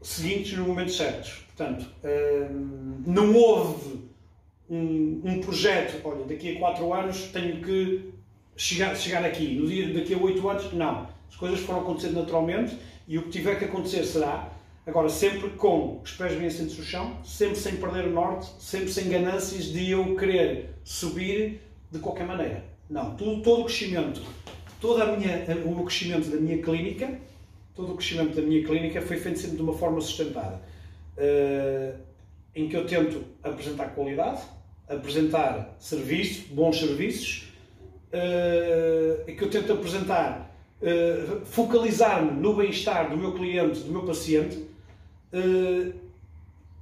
[0.00, 1.42] seguintes no momento certos.
[1.55, 4.01] Portanto, hum, não houve
[4.73, 8.11] um, um, projeto, olha, daqui a 4 anos tenho que
[8.57, 11.09] chegar, chegar aqui, no dia daqui a 8 anos, não.
[11.29, 14.51] As coisas foram acontecendo naturalmente e o que tiver que acontecer será.
[14.87, 18.89] Agora, sempre com os pés bem assentos no chão, sempre sem perder o norte, sempre
[18.89, 21.61] sem ganâncias de eu querer subir
[21.91, 22.64] de qualquer maneira.
[22.89, 24.23] Não, todo, todo o crescimento,
[24.81, 27.18] todo minha, o crescimento da minha clínica,
[27.75, 30.61] todo o crescimento da minha clínica foi feito sempre de uma forma sustentada,
[31.16, 31.99] uh,
[32.55, 34.43] em que eu tento apresentar qualidade,
[34.95, 37.53] apresentar serviço, bons serviços,
[38.09, 44.72] uh, que eu tento apresentar, uh, focalizar-me no bem-estar do meu cliente, do meu paciente,
[45.32, 45.95] Uh,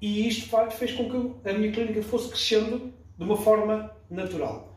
[0.03, 4.77] e isto fez com que a minha clínica fosse crescendo de uma forma natural.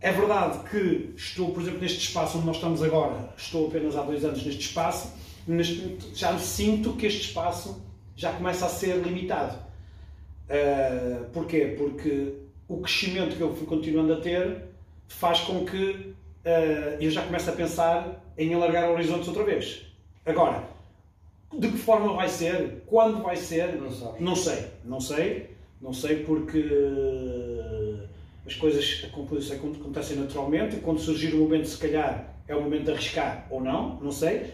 [0.00, 4.02] É verdade que estou, por exemplo, neste espaço onde nós estamos agora, estou apenas há
[4.02, 5.12] dois anos neste espaço,
[5.46, 7.82] neste, já sinto que este espaço
[8.14, 9.65] já começa a ser limitado.
[10.48, 11.74] Uh, porquê?
[11.76, 12.34] Porque
[12.68, 14.62] o crescimento que eu fui continuando a ter
[15.08, 19.82] faz com que uh, eu já comece a pensar em alargar horizontes outra vez.
[20.24, 20.64] Agora,
[21.52, 22.82] de que forma vai ser?
[22.86, 23.76] Quando vai ser?
[23.76, 23.90] Não,
[24.20, 24.66] não sei.
[24.84, 25.56] Não sei.
[25.80, 28.06] Não sei porque eh,
[28.46, 33.46] as coisas acontecem naturalmente quando surgir o momento, se calhar, é o momento de arriscar
[33.50, 34.00] ou não.
[34.00, 34.52] Não sei.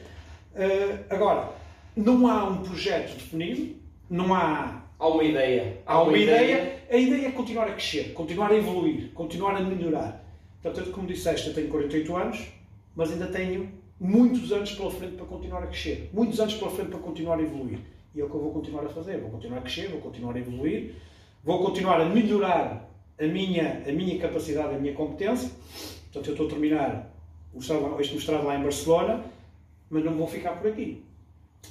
[0.54, 1.50] Uh, agora,
[1.96, 3.76] não há um projeto definido,
[4.10, 4.82] não há.
[5.02, 5.78] Há uma ideia.
[5.84, 6.44] Há, há uma, ideia.
[6.44, 6.78] ideia.
[6.88, 10.24] A ideia é continuar a crescer, continuar a evoluir, continuar a melhorar.
[10.62, 12.46] Portanto, como disseste, eu tenho 48 anos,
[12.94, 16.90] mas ainda tenho muitos anos pela frente para continuar a crescer, muitos anos pela frente
[16.90, 17.80] para continuar a evoluir.
[18.14, 19.18] E é o que eu vou continuar a fazer.
[19.18, 20.94] Vou continuar a crescer, vou continuar a evoluir,
[21.42, 22.88] vou continuar a melhorar
[23.18, 25.50] a minha, a minha capacidade, a minha competência.
[26.12, 27.12] Portanto, eu estou a terminar
[27.98, 29.24] este mestrado lá em Barcelona,
[29.90, 31.02] mas não vou ficar por aqui.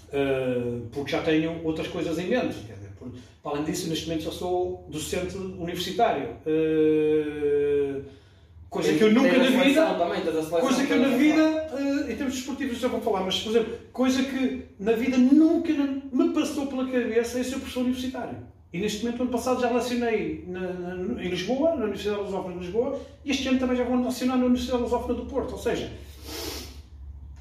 [0.10, 2.81] Uh, porque já tenho outras coisas em mente.
[3.02, 6.30] Por, além disso, neste momento já sou docente universitário.
[6.46, 8.22] Uh,
[8.72, 9.86] Coisa que eu nunca na vida.
[9.86, 10.22] Também,
[10.62, 13.74] coisa que eu na vida, uh, em termos desportivos já vou falar, mas por exemplo,
[13.92, 18.38] coisa que na vida nunca me passou pela cabeça é ser professor universitário.
[18.72, 22.60] E neste momento, ano passado, já lecionei na, na, em Lisboa, na Universidade Lusófona de
[22.62, 25.52] Lisboa, e este ano também já vou lecionar na Universidade Lusófona do Porto.
[25.52, 25.92] Ou seja,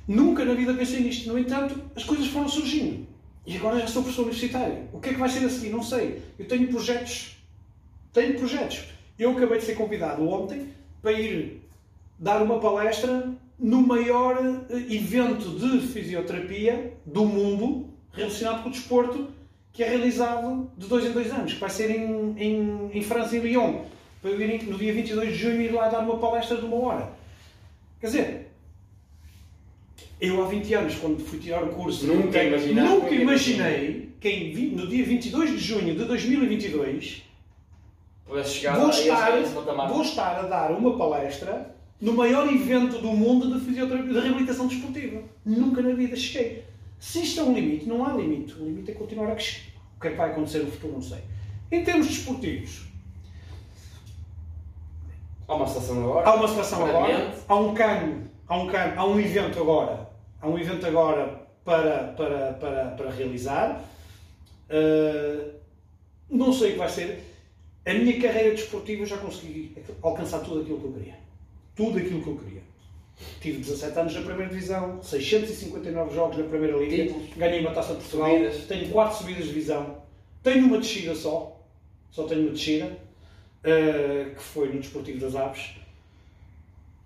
[0.08, 1.28] nunca na vida pensei nisto.
[1.28, 3.06] No entanto, as coisas foram surgindo.
[3.46, 4.88] E agora já sou professor universitário.
[4.92, 5.70] O que é que vai ser a seguir?
[5.70, 6.22] Não sei.
[6.38, 7.36] Eu tenho projetos.
[8.12, 8.84] Tenho projetos.
[9.18, 10.68] Eu acabei de ser convidado ontem
[11.00, 11.62] para ir
[12.18, 14.38] dar uma palestra no maior
[14.70, 19.28] eh, evento de fisioterapia do mundo relacionado com o desporto,
[19.72, 23.36] que é realizado de dois em dois anos, que vai ser em, em, em França,
[23.36, 23.84] em Lyon.
[24.20, 26.76] Para eu ir no dia 22 de junho ir lá dar uma palestra de uma
[26.76, 27.12] hora.
[28.00, 28.49] Quer dizer,
[30.20, 34.10] Eu há 20 anos, quando fui tirar o curso, Nunca imaginaste nunca que ia imaginei
[34.20, 37.22] que em no dia 22 de junho de 2022
[38.26, 42.98] Pudesse chegar vou a estar, esse vou estar a dar uma palestra no maior evento
[42.98, 45.22] do mundo de fisioterapia, de reabilitação desportiva.
[45.44, 46.64] Nunca na vida cheguei.
[47.00, 48.54] Se isto é um limite, não há limite.
[48.54, 49.62] O limite é continuar a crescer.
[49.96, 51.18] O que é que vai acontecer no futuro, não sei.
[51.72, 52.90] Em termos desportivos,
[55.48, 56.28] Há uma situação agora.
[56.28, 60.08] há uma seleção agora, há um cano, há um cano, há um evento agora,
[60.40, 63.84] há um evento agora para, para, para, para realizar.
[64.70, 65.52] Uh,
[66.30, 67.24] não sei o que vai ser.
[67.86, 71.14] A minha carreira desportiva eu já consegui alcançar tudo aquilo que eu queria.
[71.74, 72.62] Tudo aquilo que eu queria.
[73.40, 77.28] Tive 17 anos na primeira divisão, 659 jogos na primeira liga, Títulos.
[77.36, 78.64] ganhei uma taça de Portugal, Subidas.
[78.66, 80.02] tenho 4 subidas de divisão,
[80.42, 81.60] tenho uma descida só,
[82.10, 85.74] só tenho uma descida, uh, que foi no Desportivo das Aves.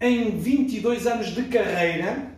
[0.01, 2.34] Em 22 anos de carreira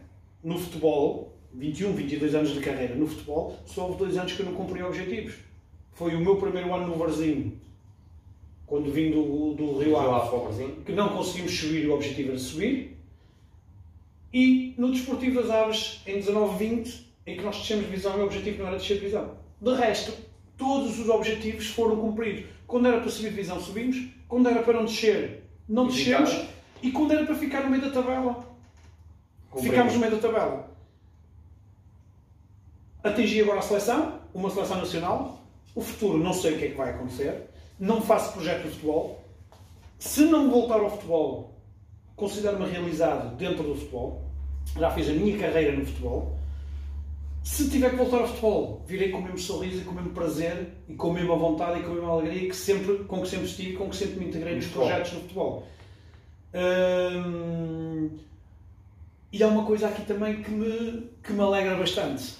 [0.46, 4.46] no futebol, 21, 22 anos de carreira no futebol, só houve dois anos que eu
[4.46, 5.34] não cumpri objetivos.
[5.90, 7.60] Foi o meu primeiro ano no Varzinho,
[8.64, 12.96] quando vim do, do Rio Ave que não conseguimos subir o objetivo era subir.
[14.32, 18.58] E no Desportivo das Aves, em 19-20, em que nós descemos divisão e o objetivo
[18.58, 19.36] não era descer divisão.
[19.60, 20.12] De resto,
[20.56, 22.44] todos os objetivos foram cumpridos.
[22.68, 23.96] Quando era para subir divisão, subimos.
[24.28, 26.46] Quando era para não descer, não E descemos.
[26.84, 28.55] E quando era para ficar no meio da tabela,
[29.62, 30.70] Ficámos no meio da tabela.
[33.02, 35.40] Atingi agora a seleção, uma seleção nacional.
[35.74, 37.48] O futuro não sei o que é que vai acontecer.
[37.78, 39.22] Não faço projeto de futebol.
[39.98, 41.54] Se não voltar ao futebol,
[42.16, 44.22] considero-me realizado dentro do futebol.
[44.78, 46.36] Já fiz a minha carreira no futebol.
[47.42, 50.10] Se tiver que voltar ao futebol, virei com o mesmo sorriso e com o mesmo
[50.10, 53.28] prazer e com a mesma vontade e com a mesma alegria que sempre, com que
[53.28, 54.86] sempre estive com que sempre me integrei No nos futebol.
[54.88, 55.66] projetos no futebol.
[56.54, 58.10] Hum,
[59.32, 62.34] e há uma coisa aqui também que me, que me alegra bastante,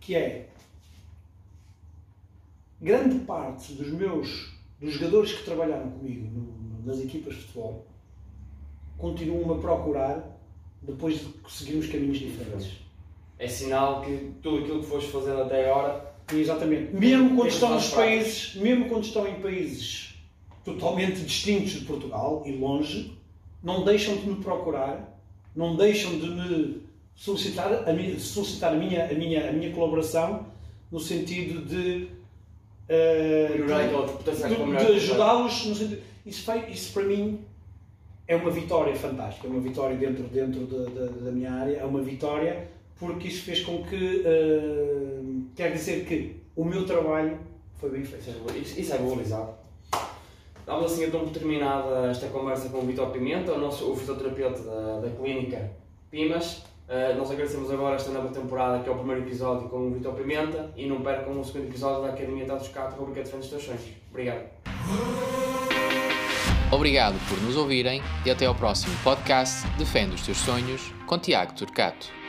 [0.00, 0.48] que é
[2.80, 7.86] grande parte dos meus dos jogadores que trabalharam comigo no- nas equipas de futebol
[8.96, 10.38] continuam a procurar
[10.82, 12.78] depois de seguirmos caminhos diferentes.
[13.38, 16.94] É sinal que tudo aquilo que foste fazendo até agora Exatamente.
[16.94, 20.14] Mesmo quando Tem estão nos países, mesmo quando estão em países
[20.64, 23.18] totalmente distintos de Portugal e longe,
[23.62, 25.09] não deixam de me procurar,
[25.54, 26.82] não deixam de me
[27.14, 30.46] solicitar a minha, solicitar a minha, a minha, a minha colaboração
[30.90, 32.08] no sentido de,
[33.50, 33.82] melhorar
[34.48, 34.54] de-
[34.86, 35.64] de, ajudá-los
[36.26, 37.40] isso, foi- isso para mim
[38.26, 41.84] é uma vitória fantástica, é uma vitória dentro, dentro da, da, da minha área, é
[41.84, 45.20] uma vitória porque isso fez com que, eh,
[45.56, 47.38] quer dizer que o meu trabalho
[47.76, 48.28] foi bem feito.
[48.28, 49.54] É- isso é valorizado.
[50.66, 55.00] Damos assim então terminada esta conversa com o Vitor Pimenta, o nosso o fisioterapeuta da,
[55.00, 55.70] da clínica
[56.10, 56.64] Pimas.
[56.88, 60.12] Uh, nós agradecemos agora esta nova temporada, que é o primeiro episódio com o Vitor
[60.14, 63.82] Pimenta, e não percam o segundo episódio da Academia Tatos Cato, rubrica Defende Sonhos.
[64.10, 64.44] Obrigado.
[66.72, 71.54] Obrigado por nos ouvirem e até ao próximo podcast Defende os Teus Sonhos com Tiago
[71.54, 72.19] Turcato.